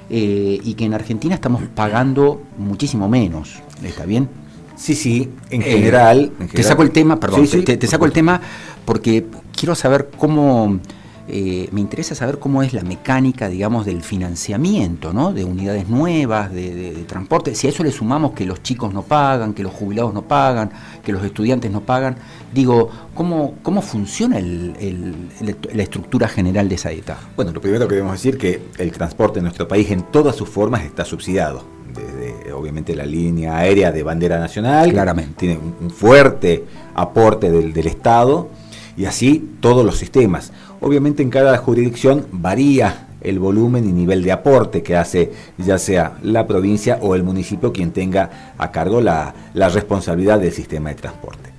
eh, 0.09 0.59
y 0.63 0.73
que 0.73 0.85
en 0.85 0.93
Argentina 0.93 1.35
estamos 1.35 1.63
pagando 1.73 2.41
muchísimo 2.57 3.07
menos, 3.07 3.61
¿está 3.83 4.05
bien? 4.05 4.29
Sí, 4.75 4.95
sí, 4.95 5.29
en 5.49 5.61
eh, 5.61 5.65
general, 5.65 6.31
Te 6.51 6.63
saco 6.63 6.83
el 6.83 6.91
tema, 6.91 7.19
perdón, 7.19 7.47
te, 7.47 7.87
saco 7.87 8.05
el 8.05 8.11
tema 8.11 8.41
porque 8.85 9.25
quiero 9.55 9.75
saber 9.75 10.09
cómo 10.17 10.79
eh, 11.25 11.69
me 11.71 11.79
interesa 11.79 12.15
saber 12.15 12.37
cómo 12.37 12.63
es 12.63 12.73
la 12.73 12.81
mecánica, 12.81 13.47
digamos, 13.47 13.85
del 13.85 14.01
financiamiento, 14.01 15.13
¿no? 15.13 15.31
De 15.31 15.45
unidades 15.45 15.87
nuevas, 15.87 16.51
de, 16.51 17.05
transporte. 17.07 17.55
Si 17.55 17.67
a 17.67 17.69
eso 17.69 17.81
le 17.83 17.91
sumamos 17.93 18.33
que 18.33 18.45
los 18.45 18.61
chicos 18.61 18.93
no 18.93 19.03
pagan, 19.03 19.53
que 19.53 19.63
los 19.63 19.71
jubilados 19.71 20.13
no 20.13 20.23
pagan, 20.23 20.71
que 21.01 21.13
los 21.13 21.23
estudiantes 21.23 21.71
no 21.71 21.81
pagan, 21.81 22.17
digo, 22.53 22.89
¿cómo, 23.13 23.55
cómo 23.63 23.81
funciona 23.81 24.37
la 24.39 25.83
estructura 25.83 26.27
general 26.27 26.67
de 26.67 26.75
esa 26.75 26.91
ETA? 26.91 27.17
Bueno, 27.37 27.53
lo 27.53 27.61
primero 27.61 27.87
que 27.87 27.95
debemos 27.95 28.15
decir 28.15 28.37
que 28.37 28.61
el 28.77 28.91
transporte 28.91 29.39
en 29.39 29.43
nuestro 29.43 29.65
país 29.65 29.89
en 29.91 30.01
todas 30.03 30.35
sus 30.35 30.49
formas 30.49 30.83
está 30.83 31.05
subsidiado. 31.05 31.63
Desde, 31.93 32.51
obviamente, 32.51 32.95
la 32.95 33.05
línea 33.05 33.57
aérea 33.57 33.93
de 33.93 34.03
bandera 34.03 34.39
nacional, 34.39 34.91
Claramente. 34.91 35.35
tiene 35.37 35.57
un, 35.57 35.89
fuerte 35.89 36.65
aporte 36.95 37.49
del, 37.49 37.71
del 37.71 37.87
Estado, 37.87 38.49
y 38.95 39.05
así 39.05 39.55
todos 39.59 39.85
los 39.85 39.97
sistemas. 39.97 40.51
Obviamente 40.83 41.23
en 41.23 41.29
cada 41.29 41.55
jurisdicción 41.55 42.27
varía 42.29 43.07
el 43.21 43.39
volumen 43.39 43.87
y 43.87 43.93
nivel 43.93 44.21
de 44.21 44.33
aporte 44.33 44.83
que 44.83 44.97
hace 44.97 45.31
ya 45.57 45.77
sea 45.77 46.17
la 46.23 46.45
provincia 46.45 46.99
o 47.01 47.15
el 47.15 47.23
municipio 47.23 47.71
quien 47.71 47.91
tenga 47.91 48.53
a 48.57 48.69
cargo 48.69 48.99
la, 48.99 49.33
responsabilidad 49.53 50.41
del 50.41 50.51
sistema 50.51 50.89
de 50.89 50.95
transporte. 50.95 51.51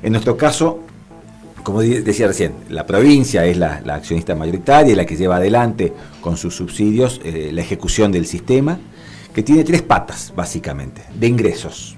En 0.00 0.12
nuestro 0.12 0.36
caso, 0.36 0.78
como 1.64 1.80
decía 1.80 2.28
recién, 2.28 2.52
la 2.68 2.86
provincia 2.86 3.44
es 3.44 3.56
la, 3.56 3.82
accionista 3.84 4.36
mayoritaria 4.36 4.94
la 4.94 5.06
que 5.06 5.16
lleva 5.16 5.36
adelante 5.36 5.92
con 6.20 6.36
sus 6.36 6.54
subsidios 6.54 7.20
eh, 7.24 7.50
la 7.52 7.62
ejecución 7.62 8.12
del 8.12 8.26
sistema, 8.26 8.78
que 9.34 9.42
tiene 9.42 9.64
tres 9.64 9.82
patas, 9.82 10.32
básicamente, 10.36 11.02
de 11.12 11.26
ingresos. 11.26 11.96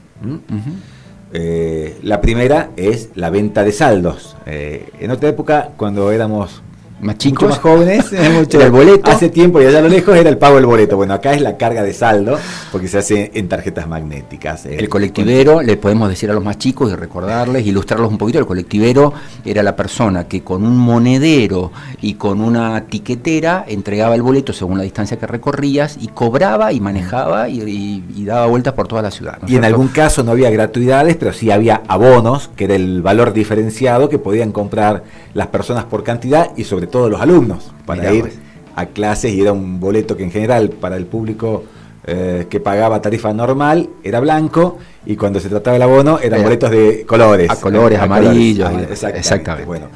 Eh, 1.37 1.99
la 2.03 2.21
primera 2.21 2.71
es 2.77 3.11
la 3.17 3.29
venta 3.29 3.65
de 3.65 3.73
saldos. 3.73 4.37
Eh, 4.47 4.89
en 5.01 5.11
otra 5.11 5.29
época, 5.29 5.71
cuando 5.77 6.13
éramos 6.13 6.63
más 7.05 7.19
chicos, 7.19 7.51
más 7.51 7.59
jóvenes, 7.59 8.11
mucho, 8.33 8.61
el 8.61 8.71
boleto. 8.71 9.11
Hace 9.11 9.29
tiempo 9.29 9.61
y 9.61 9.67
allá 9.67 9.79
a 9.79 9.83
lo 9.83 9.89
lejos 9.89 10.17
era 10.17 10.31
el 10.31 10.39
pago 10.39 10.57
del 10.57 10.67
boleto. 10.67 10.97
Bueno, 10.97 11.15
acá 11.15 11.35
es 11.35 11.43
la 11.43 11.57
carga 11.57 11.83
de 11.83 11.93
saldo 11.93 12.39
porque 12.73 12.89
se 12.89 12.99
hace 12.99 13.31
en 13.35 13.49
tarjetas 13.49 13.87
magnéticas. 13.87 14.67
Eh, 14.67 14.77
el 14.79 14.89
colectivero, 14.89 15.61
le 15.63 15.77
podemos 15.77 16.09
decir 16.09 16.31
a 16.31 16.35
los 16.35 16.43
más 16.43 16.59
chicos 16.59 16.91
y 16.91 16.97
recordarles, 16.97 17.67
ilustrarlos 17.67 18.11
un 18.11 18.19
poquito, 18.19 18.39
el 18.39 18.47
colectivero 18.47 19.13
era 19.45 19.63
la 19.63 19.77
persona 19.77 20.25
que 20.25 20.43
con 20.43 20.65
un 20.65 20.77
monedero 20.77 21.71
y 22.01 22.15
con 22.15 22.41
una 22.41 22.87
tiquetera 22.87 23.65
entregaba 23.69 24.15
el 24.15 24.23
boleto 24.23 24.53
según 24.53 24.79
la 24.79 24.85
distancia 24.85 25.19
que 25.19 25.27
recorrías 25.27 25.99
y 26.01 26.09
cobraba 26.09 26.73
y 26.73 26.81
manejaba 26.81 27.49
y, 27.49 28.03
daba 28.25 28.47
vueltas 28.47 28.73
por 28.73 28.89
toda 28.89 29.03
la 29.03 29.11
ciudad. 29.11 29.39
y 29.47 29.57
en 29.57 29.65
algún 29.65 29.89
caso 29.89 30.23
no 30.23 30.31
había 30.31 30.51
gratuidades, 30.51 31.17
pero 31.17 31.35
sí 31.35 31.51
había 31.51 31.83
abonos, 31.89 32.49
que 32.57 32.65
era 32.65 32.75
el 32.75 33.03
valor 33.03 33.35
diferenciado 33.35 34.09
que 34.09 34.19
podían 34.19 34.51
comprar 34.51 35.05
las 35.35 35.49
personas 35.49 35.85
por 35.85 36.03
cantidad 36.05 36.53
y 36.57 36.65
sobre 36.65 36.87
todo 36.87 36.94
los 37.11 37.21
alumnos 37.21 37.73
para 37.87 38.13
ir 38.13 38.33
a 38.77 38.87
clases 38.87 39.33
y 39.33 39.41
era 39.41 39.53
un 39.53 39.79
boleto 39.81 40.17
que 40.17 40.25
en 40.25 40.31
general 40.31 40.71
para 40.71 40.97
el 40.97 41.07
público 41.07 41.65
eh, 42.07 42.47
que 42.51 42.61
pagaba 42.61 43.01
tarifa 43.01 43.33
normal 43.33 43.89
era 44.03 44.21
blanco 44.21 44.79
y 45.07 45.17
cuando 45.17 45.41
se 45.41 45.49
trataba 45.49 45.75
del 45.75 45.83
abono 45.83 46.19
eran 46.19 46.43
boletos 46.43 46.71
de 46.71 47.05
colores. 47.07 47.49
A 47.51 47.57
colores, 47.57 47.99
amarillos. 47.99 48.71
exactamente. 48.91 49.67
Bueno, 49.67 49.89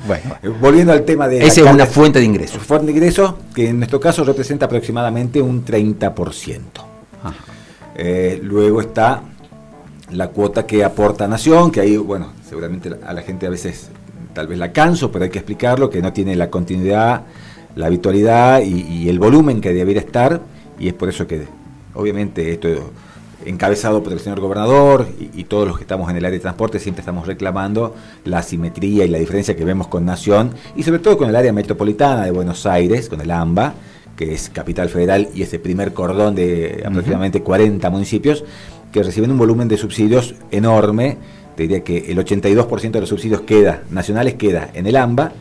eh, 0.43 0.49
volviendo 0.49 0.93
al 0.93 1.03
tema 1.03 1.29
de... 1.29 1.45
Esa 1.45 1.63
es 1.63 1.67
una 1.73 1.87
fuente 1.87 2.19
de 2.19 2.25
ingresos. 2.25 2.63
Fuente 2.63 2.87
de 2.87 2.93
ingresos 2.93 3.35
que 3.55 3.69
en 3.69 3.79
nuestro 3.79 4.01
caso 4.01 4.25
representa 4.25 4.67
aproximadamente 4.67 5.43
un 5.43 5.65
30%. 5.65 6.61
Eh, 8.01 8.39
luego 8.43 8.81
está 8.81 9.23
la 10.13 10.29
cuota 10.29 10.65
que 10.65 10.85
aporta 10.85 11.27
Nación, 11.27 11.71
que 11.71 11.81
ahí, 11.81 11.97
bueno, 11.97 12.33
seguramente 12.49 12.91
a 13.05 13.13
la 13.13 13.23
gente 13.23 13.47
a 13.47 13.51
veces 13.51 13.91
tal 14.39 14.47
vez 14.47 14.57
la 14.57 14.71
canso, 14.71 15.11
pero 15.11 15.25
hay 15.25 15.33
que 15.33 15.41
explicarlo, 15.41 15.91
que 15.91 16.01
no 16.01 16.13
tiene 16.13 16.37
la 16.37 16.49
continuidad, 16.49 17.23
la 17.75 17.87
habitualidad 17.87 18.63
y, 18.63 19.09
el 19.09 19.19
volumen 19.19 19.61
que 19.61 19.73
debería 19.73 20.01
estar, 20.01 20.41
y 20.79 20.87
es 20.87 20.95
por 20.95 21.09
eso 21.09 21.27
que 21.27 21.43
obviamente 21.93 22.53
esto 22.53 22.69
encabezado 23.45 24.01
por 24.01 24.13
el 24.13 24.21
señor 24.21 24.39
gobernador 24.39 25.09
y, 25.19 25.43
todos 25.43 25.67
los 25.67 25.77
que 25.77 25.83
estamos 25.83 26.09
en 26.09 26.19
el 26.19 26.25
área 26.25 26.37
de 26.37 26.41
transporte 26.41 26.79
siempre 26.79 27.01
estamos 27.01 27.27
reclamando 27.27 27.97
la 28.25 28.39
asimetría 28.39 29.05
y 29.05 29.09
la 29.09 29.19
diferencia 29.19 29.57
que 29.57 29.65
vemos 29.65 29.89
con 29.89 30.05
Nación 30.05 30.53
y 30.77 30.85
sobre 30.85 31.01
todo 31.01 31.19
con 31.19 31.29
el 31.29 31.35
área 31.35 31.53
metropolitana 31.53 32.25
de 32.25 32.31
Buenos 32.31 32.65
Aires, 32.65 33.09
con 33.09 33.21
el 33.21 33.33
AMBA, 33.33 33.75
que 34.17 34.35
es 34.35 34.51
capital 34.51 34.89
federal 34.89 35.31
y 35.35 35.43
ese 35.43 35.59
primer 35.59 35.93
cordón 35.93 36.37
de 36.37 36.85
aproximadamente 36.87 37.43
40 37.43 37.91
municipios 37.91 38.45
que 38.93 39.03
reciben 39.03 39.33
un 39.33 39.39
volumen 39.39 39.67
de 39.67 39.77
subsidios 39.77 40.37
enorme. 40.53 41.19
Te 41.59 41.65
diría 41.65 41.83
que 41.83 42.13
el 42.13 42.17
82% 42.17 42.93
de 42.93 43.01
los 43.01 43.09
subsidios 43.09 43.41
queda, 43.41 43.83
nacionales 43.91 44.35
queda 44.35 44.71
en 44.75 44.87
el 44.87 44.95
AMBA 44.95 45.33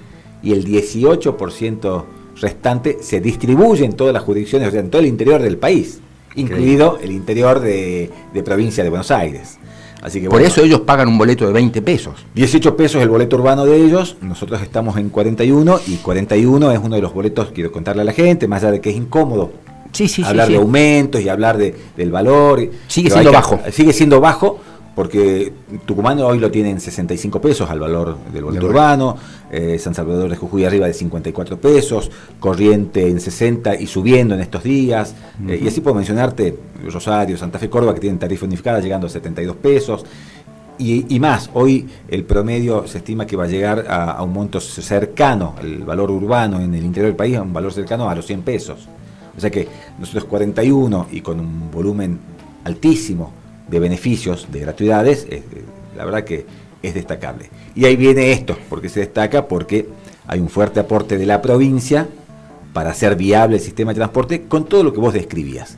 y 0.41 0.51
el 0.51 0.65
18% 0.65 2.05
restante 2.41 2.97
se 3.01 3.21
distribuye 3.21 3.85
en 3.85 3.93
todas 3.93 4.15
las 4.15 4.23
jurisdicciones, 4.23 4.69
o 4.69 4.71
sea, 4.71 4.79
en 4.79 4.89
todo 4.89 4.99
el 4.99 5.07
interior 5.07 5.39
del 5.43 5.57
país, 5.57 5.99
incluido 6.33 6.97
el 7.03 7.11
interior 7.11 7.59
de, 7.59 8.09
provincia 8.43 8.83
de 8.83 8.89
Buenos 8.89 9.11
Aires. 9.11 9.59
Así 10.01 10.19
que, 10.19 10.27
Por 10.27 10.41
eso 10.41 10.63
ellos 10.63 10.79
pagan 10.79 11.07
un 11.07 11.19
boleto 11.19 11.45
de 11.45 11.53
20 11.53 11.83
pesos. 11.83 12.25
18 12.33 12.75
pesos 12.75 12.99
el 13.03 13.09
boleto 13.09 13.35
urbano 13.35 13.67
de 13.67 13.77
ellos, 13.77 14.17
nosotros 14.19 14.59
estamos 14.63 14.97
en 14.97 15.09
41 15.09 15.81
y 15.85 15.97
41 15.97 16.71
es 16.71 16.79
uno 16.79 16.95
de 16.95 17.01
los 17.03 17.13
boletos, 17.13 17.51
quiero 17.53 17.71
contarle 17.71 18.01
a 18.01 18.05
la 18.05 18.13
gente, 18.13 18.47
más 18.47 18.63
allá 18.63 18.71
de 18.71 18.81
que 18.81 18.89
es 18.89 18.95
incómodo 18.95 19.51
sí, 19.91 20.07
sí, 20.07 20.23
hablar 20.23 20.47
de 20.47 20.55
aumentos 20.57 21.21
y 21.21 21.29
hablar 21.29 21.57
de, 21.57 21.75
del 21.95 22.11
valor. 22.11 22.69
Sigue 22.87 23.09
siendo 23.09 23.31
bajo. 23.31 23.59
Sigue 23.71 23.93
siendo 23.93 24.21
bajo, 24.21 24.59
porque 24.97 25.53
Tucumán 25.85 26.19
hoy 26.21 26.39
lo 26.39 26.49
tiene 26.49 26.71
en 26.71 26.79
65 26.79 27.39
pesos 27.39 27.69
al 27.69 27.79
valor 27.79 28.17
del 28.33 28.43
boleto 28.43 28.65
urbano, 28.65 29.15
eh, 29.51 29.77
San 29.77 29.93
Salvador 29.93 30.27
de 30.27 30.35
Jujuy 30.35 30.65
arriba 30.65 30.87
de 30.87 30.93
54 30.95 31.61
pesos, 31.61 32.09
Corriente 32.39 33.07
en 33.07 33.19
60 33.19 33.75
y 33.75 33.85
subiendo 33.85 34.33
en 34.33 34.41
estos 34.41 34.63
días, 34.63 35.13
eh, 35.47 35.59
y 35.61 35.67
así 35.67 35.81
puedo 35.81 35.93
mencionarte 35.93 36.57
Rosario, 36.91 37.37
Santa 37.37 37.59
Fe, 37.59 37.69
Córdoba 37.69 37.93
que 37.93 37.99
tienen 37.99 38.17
tarifa 38.17 38.47
unificada 38.47 38.79
llegando 38.79 39.05
a 39.05 39.11
72 39.11 39.55
pesos. 39.57 40.03
Y, 40.79 41.19
más, 41.19 41.51
hoy 41.53 41.87
el 42.07 42.23
promedio 42.23 42.87
se 42.87 42.97
estima 42.97 43.27
que 43.27 43.35
va 43.35 43.43
a 43.43 43.47
llegar 43.47 43.85
a, 43.87 44.23
un 44.23 44.33
monto 44.33 44.59
cercano, 44.59 45.53
el 45.61 45.83
valor 45.83 46.09
urbano 46.09 46.59
en 46.59 46.73
el 46.73 46.83
interior 46.83 47.11
del 47.11 47.15
país, 47.15 47.37
a 47.37 47.43
un 47.43 47.53
valor 47.53 47.71
cercano 47.71 48.09
a 48.09 48.15
los 48.15 48.25
100 48.25 48.41
pesos. 48.41 48.89
O 49.37 49.39
sea 49.39 49.51
que 49.51 49.67
nosotros 49.99 50.25
41 50.25 51.09
y 51.11 51.21
con 51.21 51.39
un 51.39 51.69
volumen 51.69 52.19
altísimo 52.63 53.31
de 53.67 53.79
beneficios, 53.79 54.47
de 54.51 54.59
gratuidades, 54.59 55.27
eh, 55.29 55.43
la 55.95 56.05
verdad 56.05 56.23
que 56.23 56.45
es 56.81 56.93
destacable. 56.93 57.49
Y 57.75 57.85
ahí 57.85 57.95
viene 57.95 58.31
esto, 58.31 58.57
porque 58.69 58.89
se 58.89 59.01
destaca 59.01 59.47
porque 59.47 59.87
hay 60.27 60.39
un 60.39 60.49
fuerte 60.49 60.79
aporte 60.79 61.17
de 61.17 61.25
la 61.25 61.41
provincia 61.41 62.07
para 62.73 62.91
hacer 62.91 63.15
viable 63.15 63.57
el 63.57 63.61
sistema 63.61 63.91
de 63.91 63.97
transporte 63.97 64.43
con 64.43 64.65
todo 64.65 64.83
lo 64.83 64.93
que 64.93 64.99
vos 64.99 65.13
describías. 65.13 65.77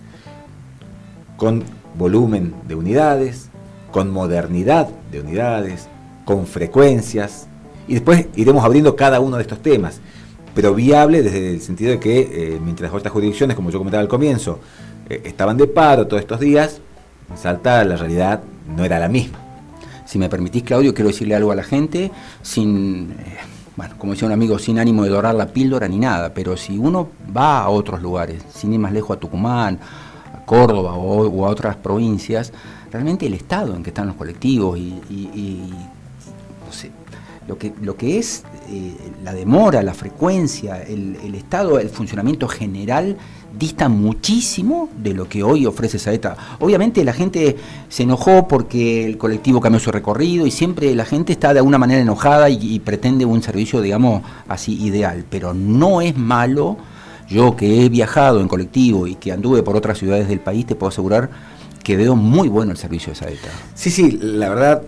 Con 1.38 1.64
volumen 1.96 2.54
de 2.68 2.76
unidades, 2.76 3.50
con 3.92 4.12
modernidad 4.12 4.90
de 5.12 5.22
unidades, 5.22 5.88
con 6.26 6.46
frecuencias, 6.46 7.48
y 7.88 7.94
después 7.94 8.28
iremos 8.36 8.64
abriendo 8.64 8.96
cada 8.96 9.20
uno 9.20 9.38
de 9.38 9.42
estos 9.44 9.62
temas, 9.62 10.00
pero 10.54 10.76
viable 10.76 11.24
desde 11.24 11.52
el 11.52 11.62
sentido 11.62 11.92
de 11.92 12.00
que 12.00 12.20
eh, 12.20 12.60
mientras 12.64 12.94
otras 12.94 13.12
jurisdicciones, 13.12 13.56
como 13.56 13.72
yo 13.72 13.80
comentaba 13.80 14.02
al 14.02 14.08
comienzo, 14.08 14.60
eh, 15.10 15.22
estaban 15.26 15.58
de 15.58 15.68
paro 15.68 16.06
todos 16.06 16.22
estos 16.22 16.40
días, 16.40 16.82
en 17.30 17.38
Salta 17.38 17.84
la 17.84 17.96
realidad 17.96 18.42
no 18.76 18.84
era 18.84 19.00
la 19.00 19.08
misma. 19.08 19.40
Si 20.06 20.18
me 20.18 20.30
permitís, 20.30 20.64
Claudio, 20.64 20.94
quiero 20.94 21.10
decirle 21.10 21.36
algo 21.36 21.52
a 21.52 21.56
la 21.56 21.64
gente, 21.64 22.12
sin, 22.42 23.12
eh, 23.12 23.38
bueno, 23.76 23.96
como 23.98 24.14
decía 24.14 24.28
un 24.28 24.32
amigo, 24.32 24.58
sin 24.58 24.80
ánimo 24.80 25.04
de 25.04 25.10
dorar 25.10 25.36
la 25.36 25.48
píldora 25.48 25.88
ni 25.88 26.00
nada, 26.00 26.34
pero 26.34 26.58
si 26.58 26.78
uno 26.78 27.10
va 27.36 27.62
a 27.62 27.70
otros 27.70 28.02
lugares, 28.02 28.44
sin 28.52 28.74
ir 28.74 28.80
más 28.80 28.92
lejos 28.92 29.16
a 29.16 29.20
Tucumán, 29.20 29.80
a 30.34 30.46
Córdoba 30.46 30.96
o, 30.96 31.46
a 31.46 31.50
otras 31.50 31.76
provincias, 31.76 32.52
realmente 32.92 33.28
el 33.28 33.36
estado 33.36 33.76
en 33.76 33.84
que 33.84 33.92
están 33.92 34.08
los 34.08 34.16
colectivos 34.16 34.80
y, 34.80 35.70
no 36.66 36.74
sé, 36.74 36.92
lo 37.48 37.58
que, 37.60 37.74
lo 37.82 37.96
que 37.96 38.18
es 38.18 38.44
eh, 38.72 38.94
la 39.24 39.34
demora, 39.34 39.82
la 39.82 39.96
frecuencia, 39.96 40.82
el, 40.84 41.34
estado, 41.34 41.80
el 41.80 41.90
funcionamiento 41.90 42.48
general 42.48 43.18
dista 43.58 43.90
muchísimo 43.90 44.90
de 44.96 45.16
lo 45.16 45.28
que 45.28 45.42
hoy 45.42 45.66
ofrece 45.66 45.98
Saeta. 45.98 46.38
Obviamente 46.60 47.04
la 47.04 47.14
gente 47.14 47.58
se 47.90 48.04
enojó 48.04 48.48
porque 48.48 49.06
el 49.06 49.18
colectivo 49.18 49.60
cambió 49.60 49.80
su 49.80 49.92
recorrido 49.92 50.46
y 50.46 50.52
siempre 50.52 50.94
la 50.94 51.06
gente 51.06 51.34
está 51.34 51.52
de 51.52 51.60
alguna 51.60 51.80
manera 51.80 52.00
enojada 52.00 52.50
y, 52.50 52.80
pretende 52.80 53.26
un 53.26 53.42
servicio, 53.42 53.82
digamos, 53.82 54.22
así 54.48 54.80
ideal, 54.84 55.26
pero 55.30 55.56
no 55.56 56.02
es 56.02 56.16
malo. 56.16 56.78
Yo 57.28 57.56
que 57.56 57.86
he 57.86 57.90
viajado 57.90 58.40
en 58.40 58.48
colectivo 58.48 59.08
y 59.08 59.16
que 59.16 59.32
anduve 59.32 59.64
por 59.64 59.76
otras 59.76 59.98
ciudades 59.98 60.28
del 60.28 60.40
país, 60.40 60.66
te 60.68 60.76
puedo 60.76 60.90
asegurar 60.90 61.30
que 61.84 61.98
veo 61.98 62.16
muy 62.16 62.50
bueno 62.50 62.72
el 62.72 62.78
servicio 62.78 63.14
de 63.14 63.16
Saeta. 63.16 63.50
Sí, 63.74 63.90
sí, 63.90 64.20
la 64.22 64.50
verdad, 64.50 64.84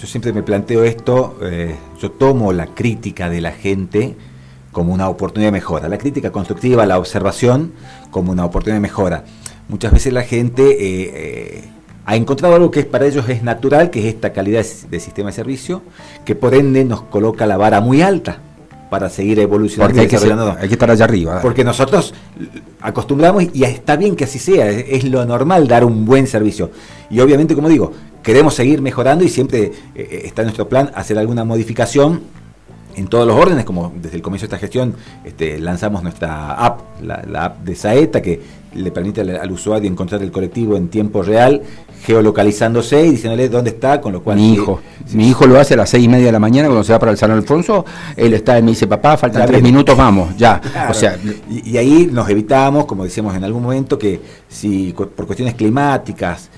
yo 0.00 0.06
siempre 0.06 0.32
me 0.32 0.42
planteo 0.42 0.84
esto, 0.84 1.38
eh, 1.42 1.76
yo 2.00 2.10
tomo 2.10 2.52
la 2.52 2.66
crítica 2.66 3.28
de 3.28 3.40
la 3.40 3.52
gente 3.52 4.16
como 4.72 4.94
una 4.94 5.08
oportunidad 5.08 5.48
de 5.48 5.52
mejora. 5.52 5.88
La 5.88 5.98
crítica 5.98 6.32
constructiva, 6.32 6.86
la 6.86 6.98
observación 6.98 7.72
como 8.10 8.32
una 8.32 8.44
oportunidad 8.44 8.76
de 8.76 8.80
mejora. 8.80 9.24
Muchas 9.68 9.92
veces 9.92 10.12
la 10.12 10.22
gente 10.22 10.62
eh, 10.62 11.10
eh, 11.14 11.64
ha 12.06 12.16
encontrado 12.16 12.54
algo 12.54 12.70
que 12.70 12.84
para 12.84 13.06
ellos 13.06 13.28
es 13.28 13.42
natural, 13.42 13.90
que 13.90 14.00
es 14.00 14.14
esta 14.14 14.32
calidad 14.32 14.64
de 14.90 15.00
sistema 15.00 15.28
de 15.28 15.34
servicio, 15.34 15.82
que 16.24 16.34
por 16.34 16.54
ende 16.54 16.84
nos 16.84 17.02
coloca 17.02 17.46
la 17.46 17.56
vara 17.56 17.80
muy 17.80 18.02
alta 18.02 18.38
para 18.90 19.08
seguir 19.08 19.38
evolucionando. 19.38 19.94
Porque 19.94 20.00
hay 20.00 20.68
que, 20.68 20.74
estar 20.74 20.90
allá 20.90 21.04
arriba. 21.04 21.40
Porque 21.40 21.64
nosotros 21.64 22.12
acostumbramos 22.80 23.44
y 23.52 23.62
está 23.64 23.96
bien 23.96 24.16
que 24.16 24.24
así 24.24 24.38
sea, 24.38 24.68
es, 24.68 25.04
lo 25.04 25.24
normal 25.24 25.68
dar 25.68 25.84
un 25.84 26.04
buen 26.04 26.26
servicio. 26.26 26.70
Y 27.08 27.20
obviamente, 27.20 27.54
como 27.54 27.68
digo, 27.68 27.92
queremos 28.22 28.54
seguir 28.54 28.82
mejorando 28.82 29.24
y 29.24 29.28
siempre 29.28 29.72
eh, 29.94 30.22
está 30.24 30.42
en 30.42 30.46
nuestro 30.46 30.68
plan 30.68 30.90
hacer 30.94 31.18
alguna 31.18 31.44
modificación 31.44 32.22
en 32.96 33.06
todos 33.08 33.26
los 33.26 33.36
órdenes, 33.36 33.64
como 33.64 33.92
desde 33.96 34.16
el 34.16 34.22
comienzo 34.22 34.44
de 34.44 34.46
esta 34.46 34.58
gestión 34.58 34.94
este, 35.24 35.58
lanzamos 35.58 36.02
nuestra 36.02 36.52
app, 36.54 36.80
la, 37.02 37.44
app 37.44 37.60
de 37.60 37.74
Saeta, 37.74 38.20
que 38.20 38.40
le 38.74 38.90
permite 38.90 39.20
al, 39.20 39.50
usuario 39.50 39.90
encontrar 39.90 40.22
el 40.22 40.30
colectivo 40.30 40.76
en 40.76 40.88
tiempo 40.88 41.22
real, 41.22 41.62
geolocalizándose 42.04 43.06
y 43.06 43.10
diciéndole 43.10 43.48
dónde 43.48 43.70
está, 43.70 44.00
con 44.00 44.12
lo 44.12 44.22
cual... 44.22 44.36
Mi 44.36 44.52
hijo, 44.52 44.80
mi 45.12 45.28
hijo 45.28 45.46
lo 45.46 45.58
hace 45.58 45.74
a 45.74 45.76
las 45.78 45.90
seis 45.90 46.04
y 46.04 46.08
media 46.08 46.26
de 46.26 46.32
la 46.32 46.38
mañana 46.38 46.68
cuando 46.68 46.84
se 46.84 46.92
va 46.92 46.98
para 46.98 47.12
el 47.12 47.18
San 47.18 47.30
Alfonso, 47.30 47.84
él 48.16 48.34
está 48.34 48.58
y 48.58 48.62
me 48.62 48.70
dice, 48.70 48.86
papá, 48.86 49.16
faltan 49.16 49.46
tres 49.46 49.62
minutos, 49.62 49.96
vamos, 49.96 50.36
ya. 50.36 50.60
O 50.88 50.94
sea, 50.94 51.16
y, 51.48 51.70
y, 51.70 51.76
ahí 51.78 52.08
nos 52.10 52.28
evitamos, 52.28 52.86
como 52.86 53.04
decíamos 53.04 53.34
en 53.34 53.44
algún 53.44 53.62
momento, 53.62 53.98
que 53.98 54.20
si 54.48 54.92
por 54.92 55.26
cuestiones 55.26 55.54
climáticas, 55.54 56.50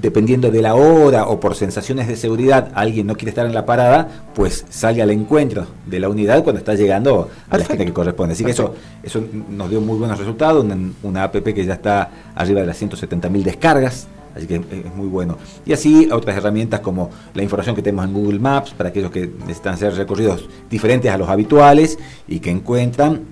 dependiendo 0.00 0.50
de 0.50 0.60
la 0.60 0.74
hora 0.74 1.26
o 1.26 1.40
por 1.40 1.54
sensaciones 1.54 2.08
de 2.08 2.16
seguridad, 2.16 2.70
alguien 2.74 3.06
no 3.06 3.14
quiere 3.14 3.30
estar 3.30 3.46
en 3.46 3.54
la 3.54 3.64
parada, 3.64 4.26
pues 4.34 4.66
sale 4.68 5.00
al 5.00 5.10
encuentro 5.10 5.66
de 5.86 6.00
la 6.00 6.08
unidad 6.08 6.42
cuando 6.42 6.58
está 6.58 6.74
llegando 6.74 7.30
a 7.48 7.58
la 7.58 7.64
gente 7.64 7.86
que 7.86 7.92
corresponde. 7.92 8.34
Así 8.34 8.44
que 8.44 8.50
eso, 8.50 8.74
eso 9.02 9.22
nos 9.48 9.70
dio 9.70 9.80
muy 9.80 9.98
buenos 9.98 10.18
resultados, 10.18 10.66
una, 11.02 11.24
app 11.24 11.36
que 11.36 11.64
ya 11.64 11.74
está 11.74 12.10
arriba 12.34 12.60
de 12.60 12.66
las 12.66 12.82
170.000 12.82 13.42
descargas, 13.42 14.08
así 14.34 14.46
que 14.46 14.56
es 14.56 14.94
muy 14.94 15.06
bueno. 15.06 15.38
Y 15.64 15.72
así 15.72 16.08
otras 16.10 16.36
herramientas 16.36 16.80
como 16.80 17.10
la 17.32 17.42
información 17.42 17.76
que 17.76 17.82
tenemos 17.82 18.04
en 18.04 18.12
Google 18.12 18.40
Maps 18.40 18.72
para 18.72 18.90
aquellos 18.90 19.10
que 19.10 19.30
necesitan 19.40 19.74
hacer 19.74 19.94
recorridos 19.94 20.48
diferentes 20.68 21.10
a 21.10 21.16
los 21.16 21.28
habituales 21.28 21.98
y 22.26 22.40
que 22.40 22.50
encuentran 22.50 23.22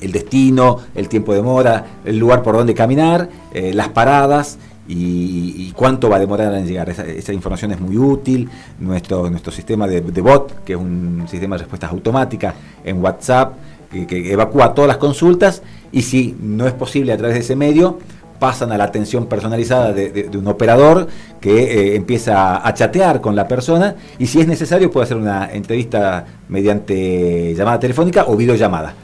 el 0.00 0.12
destino, 0.12 0.80
el 0.94 1.08
tiempo 1.08 1.32
de 1.32 1.42
mora, 1.42 1.86
el 2.04 2.18
lugar 2.18 2.42
por 2.42 2.56
donde 2.56 2.74
caminar, 2.74 3.28
eh, 3.52 3.72
las 3.72 3.88
paradas 3.88 4.58
y, 4.86 5.72
cuánto 5.72 6.08
va 6.08 6.16
a 6.16 6.20
demorar 6.20 6.54
en 6.54 6.66
llegar. 6.66 6.90
Esa, 6.90 7.32
información 7.32 7.72
es 7.72 7.80
muy 7.80 7.96
útil. 7.96 8.48
Nuestro, 8.78 9.28
nuestro 9.30 9.52
sistema 9.52 9.86
de, 9.86 10.00
bot, 10.00 10.64
que 10.64 10.74
es 10.74 10.78
un 10.78 11.26
sistema 11.28 11.56
de 11.56 11.60
respuestas 11.60 11.90
automáticas 11.90 12.54
en 12.84 13.02
WhatsApp, 13.02 13.54
que, 13.90 14.32
evacúa 14.32 14.74
todas 14.74 14.88
las 14.88 14.98
consultas 14.98 15.62
y 15.92 16.02
si 16.02 16.36
no 16.40 16.66
es 16.66 16.72
posible 16.72 17.12
a 17.12 17.16
través 17.16 17.34
de 17.34 17.40
ese 17.40 17.56
medio, 17.56 17.98
pasan 18.38 18.72
a 18.72 18.78
la 18.78 18.84
atención 18.84 19.26
personalizada 19.26 19.92
de, 19.92 20.28
un 20.36 20.46
operador 20.48 21.06
que 21.40 21.62
eh, 21.62 21.96
empieza 21.96 22.66
a 22.66 22.74
chatear 22.74 23.20
con 23.20 23.36
la 23.36 23.46
persona 23.46 23.94
y 24.18 24.26
si 24.26 24.40
es 24.40 24.46
necesario 24.46 24.90
puede 24.90 25.04
hacer 25.04 25.16
una 25.16 25.50
entrevista 25.52 26.24
mediante 26.48 27.54
llamada 27.54 27.78
telefónica 27.78 28.24
o 28.26 28.36
videollamada. 28.36 28.94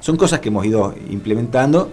son 0.00 0.16
cosas 0.16 0.40
que 0.40 0.48
hemos 0.48 0.66
ido 0.66 0.94
implementando 1.10 1.90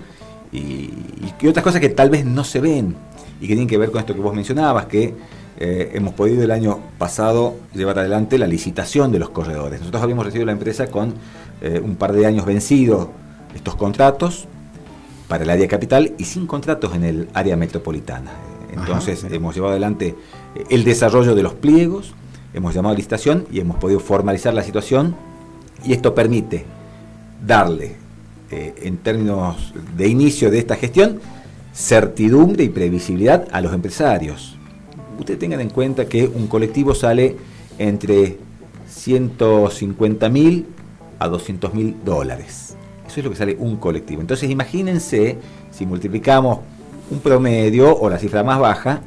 y, 0.58 1.48
otras 1.48 1.64
cosas 1.64 1.80
que 1.80 1.90
tal 1.90 2.10
vez 2.10 2.26
no 2.26 2.44
se 2.44 2.60
ven 2.60 2.96
y 3.40 3.42
que 3.42 3.48
tienen 3.48 3.68
que 3.68 3.78
ver 3.78 3.92
con 3.92 4.00
esto 4.00 4.14
que 4.14 4.20
vos 4.20 4.34
mencionabas, 4.34 4.88
que 4.88 5.14
eh, 5.60 5.92
hemos 5.94 6.14
podido 6.14 6.44
el 6.44 6.52
año 6.52 6.80
pasado 6.98 7.56
llevar 7.74 8.00
adelante 8.00 8.38
la 8.38 8.48
licitación 8.48 9.12
de 9.12 9.20
los 9.20 9.30
corredores. 9.30 9.80
Nosotros 9.80 10.04
habíamos 10.04 10.26
recibido 10.26 10.46
la 10.46 10.52
empresa 10.52 10.88
con 10.88 11.14
eh, 11.62 11.82
un 11.84 11.96
par 11.96 12.14
de 12.14 12.26
años 12.26 12.46
vencidos 12.46 13.08
estos 13.56 13.76
contratos 13.76 14.48
para 15.28 15.44
el 15.44 15.50
área 15.50 15.68
capital 15.68 16.14
y 16.18 16.26
sin 16.26 16.48
contratos 16.48 16.94
en 16.96 17.04
el 17.04 17.28
área 17.34 17.56
metropolitana. 17.56 18.32
Entonces 18.72 19.24
hemos 19.32 19.56
llevado 19.56 19.72
adelante 19.72 20.16
eh, 20.56 20.64
el 20.70 20.84
desarrollo 20.84 21.36
de 21.36 21.44
los 21.44 21.54
pliegos, 21.54 22.14
hemos 22.54 22.74
llamado 22.74 22.94
a 22.94 22.98
licitación 22.98 23.48
y 23.52 23.60
hemos 23.60 23.78
podido 23.78 24.00
formalizar 24.00 24.54
la 24.54 24.64
situación 24.64 25.16
y 25.84 25.94
esto 25.94 26.14
permite 26.14 26.66
darle, 27.46 27.96
eh, 28.52 28.74
en 28.84 28.98
términos 28.98 29.74
de 29.96 30.08
inicio 30.08 30.50
de 30.50 30.60
esta 30.60 30.76
gestión, 30.76 31.20
certidumbre 31.74 32.64
y 32.64 32.70
previsibilidad 32.70 33.48
a 33.52 33.62
los 33.62 33.74
empresarios. 33.74 34.58
Ustedes 35.20 35.40
tengan 35.40 35.62
en 35.62 35.70
cuenta 35.70 36.06
que 36.06 36.26
un 36.28 36.48
colectivo 36.48 36.96
sale 36.96 37.36
entre 37.78 38.38
150 38.90 40.30
mil 40.30 40.66
a 41.20 41.28
200 41.28 41.74
mil 41.74 41.96
dólares. 42.04 42.76
Eso 43.08 43.20
es 43.20 43.24
lo 43.24 43.32
que 43.32 43.38
sale 43.38 43.56
un 43.60 43.78
colectivo. 43.78 44.22
Entonces 44.22 44.50
imagínense 44.50 45.38
si 45.72 45.86
multiplicamos 45.86 46.60
un 47.10 47.20
promedio 47.20 47.96
o 47.96 48.10
la 48.10 48.20
cifra 48.20 48.44
más 48.44 48.60
baja 48.60 49.02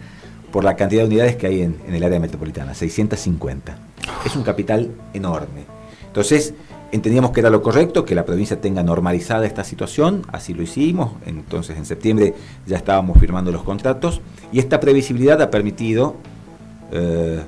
por 0.51 0.65
la 0.65 0.77
cantidad 0.77 1.03
de 1.03 1.09
unidades 1.09 1.37
que 1.37 1.47
hay 1.47 1.63
en, 1.63 1.77
el 1.89 2.03
área 2.03 2.19
metropolitana, 2.19 2.75
650. 2.75 3.77
Es 4.25 4.37
un 4.37 4.43
capital 4.43 4.91
enorme. 5.13 5.65
Entonces, 6.07 6.55
entendíamos 6.93 7.31
que 7.31 7.41
era 7.41 7.51
lo 7.51 7.63
correcto, 7.63 8.05
que 8.05 8.15
la 8.15 8.25
provincia 8.25 8.61
tenga 8.61 8.83
normalizada 8.83 9.47
esta 9.47 9.65
situación, 9.65 10.23
así 10.33 10.55
lo 10.55 10.63
hicimos, 10.63 11.13
entonces 11.27 11.77
en 11.77 11.87
septiembre 11.87 12.35
ya 12.67 12.77
estábamos 12.77 13.19
firmando 13.19 13.53
los 13.53 13.63
contratos 13.63 14.21
y 14.53 14.59
esta 14.59 14.81
previsibilidad 14.81 15.41
ha 15.43 15.51
permitido 15.51 16.17
eh, 16.93 17.41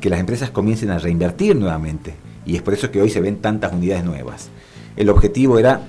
que 0.00 0.10
las 0.10 0.20
empresas 0.20 0.50
comiencen 0.50 0.90
a 0.90 0.98
reinvertir 0.98 1.56
nuevamente 1.56 2.14
y 2.46 2.56
es 2.56 2.62
por 2.62 2.74
eso 2.74 2.90
que 2.90 3.00
hoy 3.00 3.10
se 3.10 3.20
ven 3.20 3.36
tantas 3.36 3.72
unidades 3.72 4.04
nuevas. 4.04 4.48
El 4.96 5.08
objetivo 5.10 5.58
era 5.58 5.80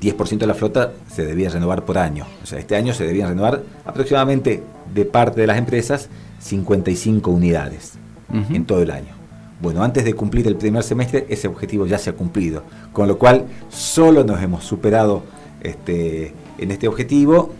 10% 0.00 0.38
de 0.38 0.46
la 0.46 0.54
flota 0.54 0.92
se 1.08 1.26
debía 1.26 1.50
renovar 1.50 1.84
por 1.84 1.98
año. 1.98 2.26
O 2.42 2.46
sea, 2.46 2.58
este 2.58 2.76
año 2.76 2.94
se 2.94 3.06
debían 3.06 3.28
renovar 3.28 3.62
aproximadamente 3.84 4.62
de 4.94 5.04
parte 5.04 5.42
de 5.42 5.46
las 5.46 5.58
empresas 5.58 6.08
55 6.40 7.30
unidades 7.30 7.94
en 8.32 8.64
todo 8.64 8.80
el 8.82 8.90
año. 8.90 9.19
Bueno, 9.60 9.82
antes 9.82 10.04
de 10.04 10.14
cumplir 10.14 10.46
el 10.46 10.56
primer 10.56 10.82
semestre, 10.82 11.26
ese 11.28 11.48
objetivo 11.48 11.86
ya 11.86 11.98
se 11.98 12.10
ha 12.10 12.12
cumplido, 12.14 12.62
con 12.92 13.08
lo 13.08 13.18
cual 13.18 13.46
solo 13.68 14.24
nos 14.24 14.42
hemos 14.42 14.64
superado 14.64 15.22
este, 15.62 16.32
en 16.58 16.70
este 16.70 16.88
objetivo. 16.88 17.52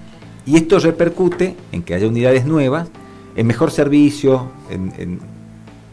Y 0.47 0.57
esto 0.57 0.79
repercute 0.79 1.55
en 1.73 1.83
que 1.83 1.95
haya 1.95 2.07
unidades 2.07 2.47
nuevas, 2.47 2.89
en 3.37 3.47
mejor 3.47 3.71
servicio, 3.71 4.51
en 4.71 5.21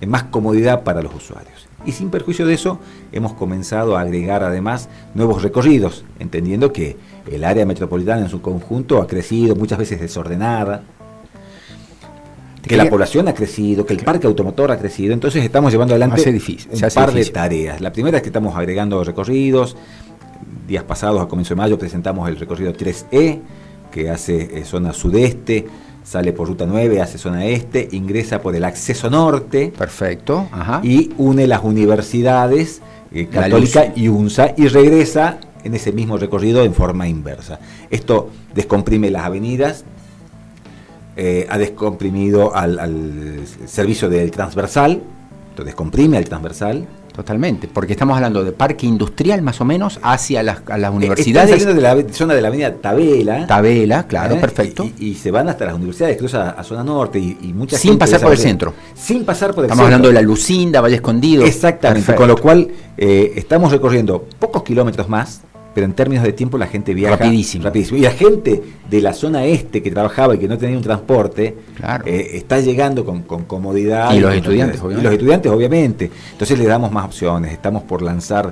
más 0.10 0.24
comodidad 0.24 0.84
para 0.84 1.02
los 1.02 1.13
usuarios. 1.13 1.67
Y 1.86 1.93
sin 1.93 2.10
perjuicio 2.10 2.46
de 2.46 2.54
eso 2.54 2.80
hemos 3.12 3.34
comenzado 3.34 3.98
a 3.98 4.02
agregar 4.02 4.43
además 4.43 4.89
nuevos 5.13 5.41
recorridos, 5.41 6.04
entendiendo 6.20 6.74
que 6.74 6.98
el 7.32 7.43
área 7.43 7.65
metropolitana 7.65 8.24
en 8.24 8.30
su 8.30 8.41
conjunto 8.41 9.02
ha 9.02 9.08
crecido, 9.08 9.56
muchas 9.56 9.78
veces 9.78 10.02
desordenada, 10.02 10.84
que 12.67 12.77
la 12.77 12.89
población 12.89 13.27
ha 13.27 13.34
crecido, 13.34 13.86
que 13.86 13.93
el 13.93 14.03
parque 14.03 14.27
automotor 14.27 14.71
ha 14.71 14.77
crecido, 14.77 15.13
entonces 15.13 15.43
estamos 15.43 15.71
llevando 15.71 15.93
adelante 15.93 16.32
difícil, 16.32 16.69
un 16.71 16.89
par 16.93 17.13
de 17.13 17.25
tareas. 17.25 17.82
La 17.82 17.91
primera 17.91 18.17
es 18.17 18.23
que 18.23 18.30
estamos 18.30 18.56
agregando 18.56 19.03
recorridos, 19.03 19.75
días 20.67 20.84
pasados, 20.84 21.21
a 21.21 21.27
comienzo 21.27 21.53
de 21.53 21.58
mayo, 21.58 21.80
presentamos 21.80 22.27
el 22.30 22.38
recorrido 22.38 22.73
3E, 22.73 23.39
que 23.91 24.10
hace 24.10 24.60
eh, 24.60 24.65
zona 24.65 24.93
sudeste, 24.93 25.65
sale 26.03 26.34
por 26.34 26.47
ruta 26.47 26.65
9, 26.65 27.01
hace 27.01 27.17
zona 27.17 27.45
este, 27.45 27.88
ingresa 27.91 28.41
por 28.41 28.56
el 28.56 28.63
acceso 28.63 29.10
norte. 29.10 29.73
Perfecto. 29.77 30.47
Y 30.84 31.12
une 31.17 31.47
las 31.47 31.63
universidades 31.63 32.82
eh, 33.12 33.27
Católica 33.27 33.91
y 33.95 34.08
UNSA 34.10 34.53
y 34.58 34.67
regresa 34.67 35.39
en 35.63 35.73
ese 35.73 35.91
mismo 35.91 36.17
recorrido 36.17 36.63
en 36.63 36.73
forma 36.73 37.08
inversa. 37.08 37.60
Esto 37.89 38.30
descomprime 38.53 39.10
las 39.10 39.25
avenidas, 39.25 39.86
eh, 41.17 41.47
ha 41.49 41.58
descomprimido 41.58 42.56
al, 42.56 42.80
al, 42.80 43.41
servicio 43.65 44.08
del 44.10 44.32
transversal, 44.32 45.01
lo 45.58 45.63
descomprime 45.63 46.17
al 46.17 46.25
transversal, 46.25 46.88
Totalmente, 47.17 47.67
porque 47.67 47.93
estamos 47.93 48.15
hablando 48.15 48.43
de 48.43 48.51
parque 48.51 48.86
industrial 48.86 49.41
más 49.41 49.60
o 49.60 49.65
menos 49.65 49.99
hacia 50.03 50.43
las, 50.43 50.62
las 50.67 50.93
eh, 50.93 50.95
universidades. 50.95 51.49
Están 51.49 51.75
de 51.75 51.82
la 51.82 52.13
zona 52.13 52.36
de 52.36 52.43
la 52.43 52.49
avenida 52.49 52.75
Tabela. 52.75 53.47
Tabela, 53.47 54.06
claro, 54.06 54.36
¿eh? 54.36 54.39
perfecto. 54.39 54.88
Y, 54.99 55.15
se 55.15 55.32
van 55.32 55.49
hasta 55.49 55.65
las 55.65 55.73
universidades, 55.73 56.15
cruzan 56.15 56.53
a, 56.56 56.63
zona 56.63 56.84
norte 56.84 57.17
y, 57.17 57.36
y 57.41 57.53
muchas 57.53 57.82
Sin 57.82 57.97
pasar 57.97 58.21
por 58.21 58.34
el 58.34 58.38
centro. 58.38 58.75
Sin 58.93 59.25
pasar 59.25 59.56
por 59.56 59.63
el 59.63 59.71
estamos 59.71 59.86
hablando 59.86 60.10
de 60.10 60.13
la 60.13 60.21
Lucinda, 60.21 60.80
Valle 60.80 60.97
Escondido. 60.97 61.43
Exactamente, 61.43 62.13
con 62.13 62.27
lo 62.27 62.38
cual 62.38 62.67
eh, 62.95 63.34
estamos 63.36 63.71
recorriendo 63.71 64.23
pocos 64.38 64.62
kilómetros 64.62 65.10
más 65.10 65.41
pero 65.77 65.85
en 65.85 65.93
términos 65.93 66.23
de 66.23 66.33
tiempo 66.33 66.57
la 66.57 66.65
gente 66.65 66.91
viaja 66.95 67.17
rapidísimo. 67.17 67.69
Y 67.91 67.99
la 67.99 68.09
gente 68.09 68.63
de 68.89 68.99
la 68.99 69.13
zona 69.13 69.45
este 69.45 69.83
que 69.83 69.91
trabajaba 69.91 70.33
y 70.33 70.39
que 70.39 70.47
no 70.47 70.57
tenía 70.57 70.75
un 70.75 70.81
transporte, 70.81 71.55
eh, 72.03 72.29
está 72.33 72.59
llegando 72.59 73.05
con, 73.05 73.21
comodidad. 73.21 74.11
Y, 74.11 74.19
los 74.19 74.33
estudiantes, 74.33 74.81
obviamente. 74.81 75.01
Y 75.01 75.03
los 75.03 75.13
estudiantes, 75.13 75.51
obviamente. 75.51 76.11
Entonces 76.31 76.57
le 76.57 76.65
damos 76.65 76.91
más 76.91 77.05
opciones. 77.05 77.51
Estamos 77.53 77.83
por 77.83 78.01
lanzar 78.01 78.51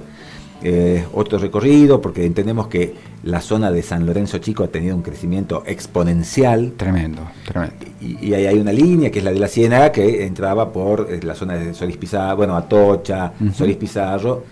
eh, 0.62 1.04
otro 1.14 1.40
recorrido 1.40 2.00
porque 2.00 2.28
entendemos 2.28 2.68
que 2.68 2.94
la 3.24 3.42
zona 3.42 3.72
de 3.72 3.82
San 3.82 4.06
Lorenzo 4.06 4.38
Chico 4.38 4.64
ha 4.64 4.68
tenido 4.68 4.96
un 4.96 5.02
crecimiento 5.02 5.64
exponencial. 5.66 6.74
Tremendo, 6.78 7.24
tremendo. 7.44 7.74
Y, 8.02 8.36
ahí 8.36 8.46
hay 8.46 8.60
una 8.60 8.72
línea 8.72 9.10
que 9.10 9.18
es 9.18 9.26
la 9.26 9.32
de 9.32 9.40
la 9.40 9.48
Ciénaga 9.48 9.92
que 9.92 10.28
entraba 10.28 10.72
por 10.72 11.08
eh, 11.10 11.22
la 11.24 11.34
zona 11.34 11.56
de 11.56 11.74
Solís 11.74 11.98
Pizarro, 11.98 12.38
bueno, 12.38 12.56
Atocha, 12.56 13.34
Solís 13.52 13.78
Pizarro 13.78 14.44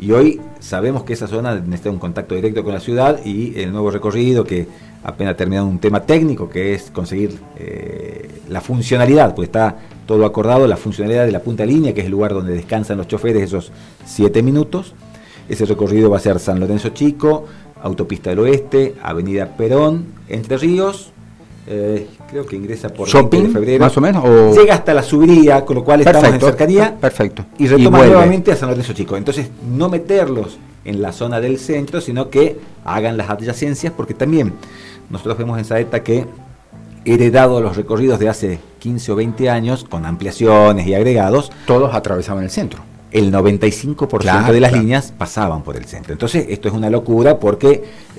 y 0.00 0.12
hoy 0.12 0.40
sabemos 0.60 1.04
que 1.04 1.12
esa 1.12 1.26
zona 1.26 1.54
necesita 1.54 1.90
un 1.90 1.98
contacto 1.98 2.34
directo 2.34 2.64
con 2.64 2.72
la 2.72 2.80
ciudad 2.80 3.20
y 3.24 3.60
el 3.60 3.70
nuevo 3.70 3.90
recorrido 3.90 4.44
que 4.44 4.66
apenas 5.04 5.36
terminado 5.36 5.66
un 5.66 5.78
tema 5.78 6.00
técnico 6.00 6.48
que 6.48 6.74
es 6.74 6.90
conseguir 6.90 7.38
eh, 7.56 8.28
la 8.48 8.62
funcionalidad, 8.62 9.34
pues 9.34 9.48
está 9.48 9.76
todo 10.06 10.24
acordado, 10.24 10.66
la 10.66 10.78
funcionalidad 10.78 11.26
de 11.26 11.32
la 11.32 11.40
punta 11.40 11.66
línea, 11.66 11.92
que 11.92 12.00
es 12.00 12.06
el 12.06 12.12
lugar 12.12 12.32
donde 12.32 12.54
descansan 12.54 12.96
los 12.96 13.08
choferes 13.08 13.42
esos 13.42 13.72
siete 14.06 14.42
minutos. 14.42 14.94
Ese 15.48 15.66
recorrido 15.66 16.10
va 16.10 16.16
a 16.16 16.20
ser 16.20 16.38
San 16.38 16.60
Lorenzo 16.60 16.90
Chico, 16.90 17.46
Autopista 17.82 18.30
del 18.30 18.40
Oeste, 18.40 18.94
Avenida 19.02 19.56
Perón, 19.56 20.06
Entre 20.28 20.56
Ríos, 20.56 21.12
eh, 21.72 22.08
creo 22.28 22.44
que 22.44 22.56
ingresa 22.56 22.88
por 22.88 23.08
Shopping, 23.08 23.44
de 23.44 23.48
febrero. 23.50 23.84
Más 23.84 23.96
o 23.96 24.00
menos. 24.00 24.56
Llega 24.56 24.74
hasta 24.74 24.92
la 24.92 25.04
subiría, 25.04 25.64
con 25.64 25.76
lo 25.76 25.84
cual 25.84 26.00
estamos 26.00 26.28
en 26.28 26.40
cercanía. 26.40 26.96
Perfecto. 27.00 27.44
Y 27.58 27.68
retoma 27.68 28.04
nuevamente 28.04 28.50
a 28.50 28.56
San 28.56 28.70
Lorenzo 28.70 28.92
Chico. 28.92 29.16
Entonces, 29.16 29.50
no 29.70 29.88
meterlos 29.88 30.58
en 30.84 31.00
la 31.00 31.12
zona 31.12 31.40
del 31.40 31.60
centro, 31.60 32.00
sino 32.00 32.28
que 32.28 32.58
hagan 32.84 33.16
las 33.16 33.30
adyacencias, 33.30 33.92
porque 33.96 34.14
también 34.14 34.52
nosotros 35.10 35.38
vemos 35.38 35.58
en 35.58 35.64
Saeta 35.64 36.02
que 36.02 36.26
heredado 37.04 37.60
los 37.60 37.76
recorridos 37.76 38.18
de 38.18 38.28
hace 38.28 38.58
15 38.80 39.12
o 39.12 39.14
20 39.14 39.48
años, 39.48 39.84
con 39.88 40.04
ampliaciones 40.06 40.88
y 40.88 40.94
agregados. 40.94 41.52
Todos 41.68 41.94
atravesaban 41.94 42.42
el 42.42 42.50
centro. 42.50 42.80
El 43.12 43.32
95% 43.32 44.50
de 44.50 44.60
las 44.60 44.72
líneas 44.72 45.14
pasaban 45.16 45.62
por 45.62 45.76
el 45.76 45.84
centro. 45.84 46.12
Entonces, 46.12 46.46
esto 46.48 46.66
es 46.66 46.74
una 46.74 46.90
locura 46.90 47.38
porque 47.38 47.70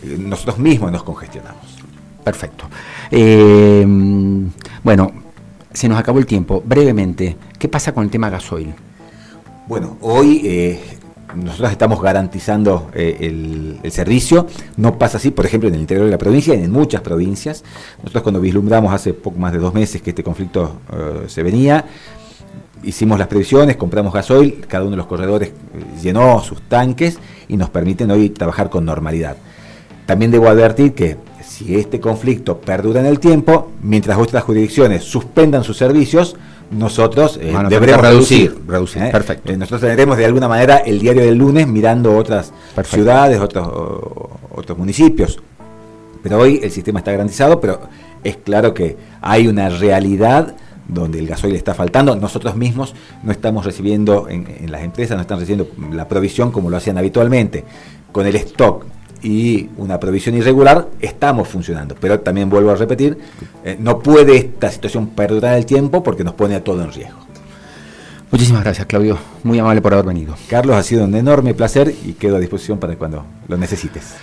eh, 0.03 0.17
nosotros 0.17 0.57
mismos 0.57 0.89
nos 0.91 1.03
congestionamos. 1.03 1.80
Perfecto. 2.23 2.65
Eh, 3.09 3.85
bueno, 4.83 5.11
se 5.73 5.87
nos 5.89 5.99
acabó 5.99 6.19
el 6.19 6.25
tiempo. 6.25 6.61
Brevemente, 6.65 7.37
¿qué 7.57 7.67
pasa 7.67 7.93
con 7.93 8.03
el 8.03 8.09
tema 8.09 8.29
gasoil? 8.29 8.73
Bueno, 9.67 9.97
hoy 10.01 10.41
eh, 10.43 10.79
nosotros 11.35 11.71
estamos 11.71 12.01
garantizando 12.01 12.91
eh, 12.93 13.17
el, 13.83 13.91
servicio. 13.91 14.47
No 14.77 14.97
pasa 14.97 15.17
así, 15.17 15.31
por 15.31 15.45
ejemplo, 15.45 15.69
en 15.69 15.75
el 15.75 15.81
interior 15.81 16.05
de 16.05 16.11
la 16.11 16.17
provincia 16.17 16.53
y 16.53 16.63
en 16.63 16.71
muchas 16.71 17.01
provincias. 17.01 17.63
Nosotros 17.99 18.23
cuando 18.23 18.39
vislumbramos 18.39 18.93
hace 18.93 19.13
poco 19.13 19.39
más 19.39 19.51
de 19.53 19.59
dos 19.59 19.73
meses 19.73 20.01
que 20.01 20.11
este 20.11 20.23
conflicto 20.23 20.81
se 21.27 21.43
venía, 21.43 21.85
hicimos 22.83 23.19
las 23.19 23.27
previsiones, 23.27 23.77
compramos 23.77 24.13
gasoil, 24.13 24.65
cada 24.67 24.83
uno 24.83 24.91
de 24.91 24.97
los 24.97 25.05
corredores 25.05 25.51
llenó 26.01 26.41
sus 26.41 26.61
tanques 26.63 27.19
y 27.47 27.57
nos 27.57 27.69
permiten 27.69 28.11
hoy 28.11 28.29
trabajar 28.29 28.69
con 28.69 28.85
normalidad. 28.85 29.37
También 30.05 30.31
debo 30.31 30.47
advertir 30.47 30.93
que 30.93 31.17
si 31.61 31.75
este 31.75 31.99
conflicto 31.99 32.57
perdura 32.59 32.99
en 32.99 33.05
el 33.05 33.19
tiempo, 33.19 33.71
mientras 33.81 34.17
otras 34.17 34.43
jurisdicciones 34.43 35.03
suspendan 35.03 35.63
sus 35.63 35.77
servicios, 35.77 36.35
nosotros 36.71 37.37
eh, 37.41 37.53
deberemos 37.69 38.01
reducir. 38.01 38.57
reducir. 38.67 39.03
¿eh? 39.03 39.09
Perfecto. 39.11 39.51
Eh, 39.51 39.57
nosotros 39.57 39.81
tendremos 39.81 40.17
de 40.17 40.25
alguna 40.25 40.47
manera 40.47 40.77
el 40.77 40.99
diario 40.99 41.23
del 41.23 41.35
lunes 41.35 41.67
mirando 41.67 42.15
otras 42.15 42.53
ciudades, 42.85 43.39
otros, 43.39 43.67
otros 44.51 44.77
municipios. 44.77 45.39
Pero 46.23 46.39
hoy 46.39 46.59
el 46.63 46.71
sistema 46.71 46.99
está 46.99 47.11
garantizado, 47.11 47.59
pero 47.59 47.81
es 48.23 48.37
claro 48.37 48.73
que 48.73 48.95
hay 49.21 49.47
una 49.47 49.69
realidad 49.69 50.55
donde 50.87 51.19
el 51.19 51.27
gasoil 51.27 51.55
está 51.55 51.73
faltando. 51.73 52.15
Nosotros 52.15 52.55
mismos 52.55 52.95
no 53.23 53.31
estamos 53.31 53.65
recibiendo, 53.65 54.29
en, 54.29 54.47
en 54.47 54.71
las 54.71 54.83
empresas 54.83 55.17
no 55.17 55.21
están 55.21 55.39
recibiendo 55.39 55.67
la 55.91 56.07
provisión 56.07 56.51
como 56.51 56.69
lo 56.69 56.77
hacían 56.77 56.97
habitualmente. 56.97 57.65
Con 58.11 58.27
el 58.27 58.35
stock 58.35 58.85
y 59.21 59.69
una 59.77 59.99
provisión 59.99 60.35
irregular, 60.35 60.87
estamos 60.99 61.47
funcionando. 61.47 61.95
Pero 61.99 62.19
también 62.19 62.49
vuelvo 62.49 62.71
a 62.71 62.75
repetir, 62.75 63.17
eh, 63.63 63.77
no 63.79 63.99
puede 63.99 64.37
esta 64.37 64.71
situación 64.71 65.07
perdurar 65.07 65.57
el 65.57 65.65
tiempo 65.65 66.03
porque 66.03 66.23
nos 66.23 66.33
pone 66.33 66.55
a 66.55 66.63
todo 66.63 66.83
en 66.83 66.91
riesgo. 66.91 67.19
Muchísimas 68.31 68.63
gracias, 68.63 68.87
Claudio. 68.87 69.17
Muy 69.43 69.59
amable 69.59 69.81
por 69.81 69.93
haber 69.93 70.05
venido. 70.05 70.35
Carlos, 70.47 70.75
ha 70.77 70.83
sido 70.83 71.03
un 71.03 71.13
enorme 71.15 71.53
placer 71.53 71.93
y 72.05 72.13
quedo 72.13 72.37
a 72.37 72.39
disposición 72.39 72.79
para 72.79 72.95
cuando 72.95 73.25
lo 73.47 73.57
necesites. 73.57 74.15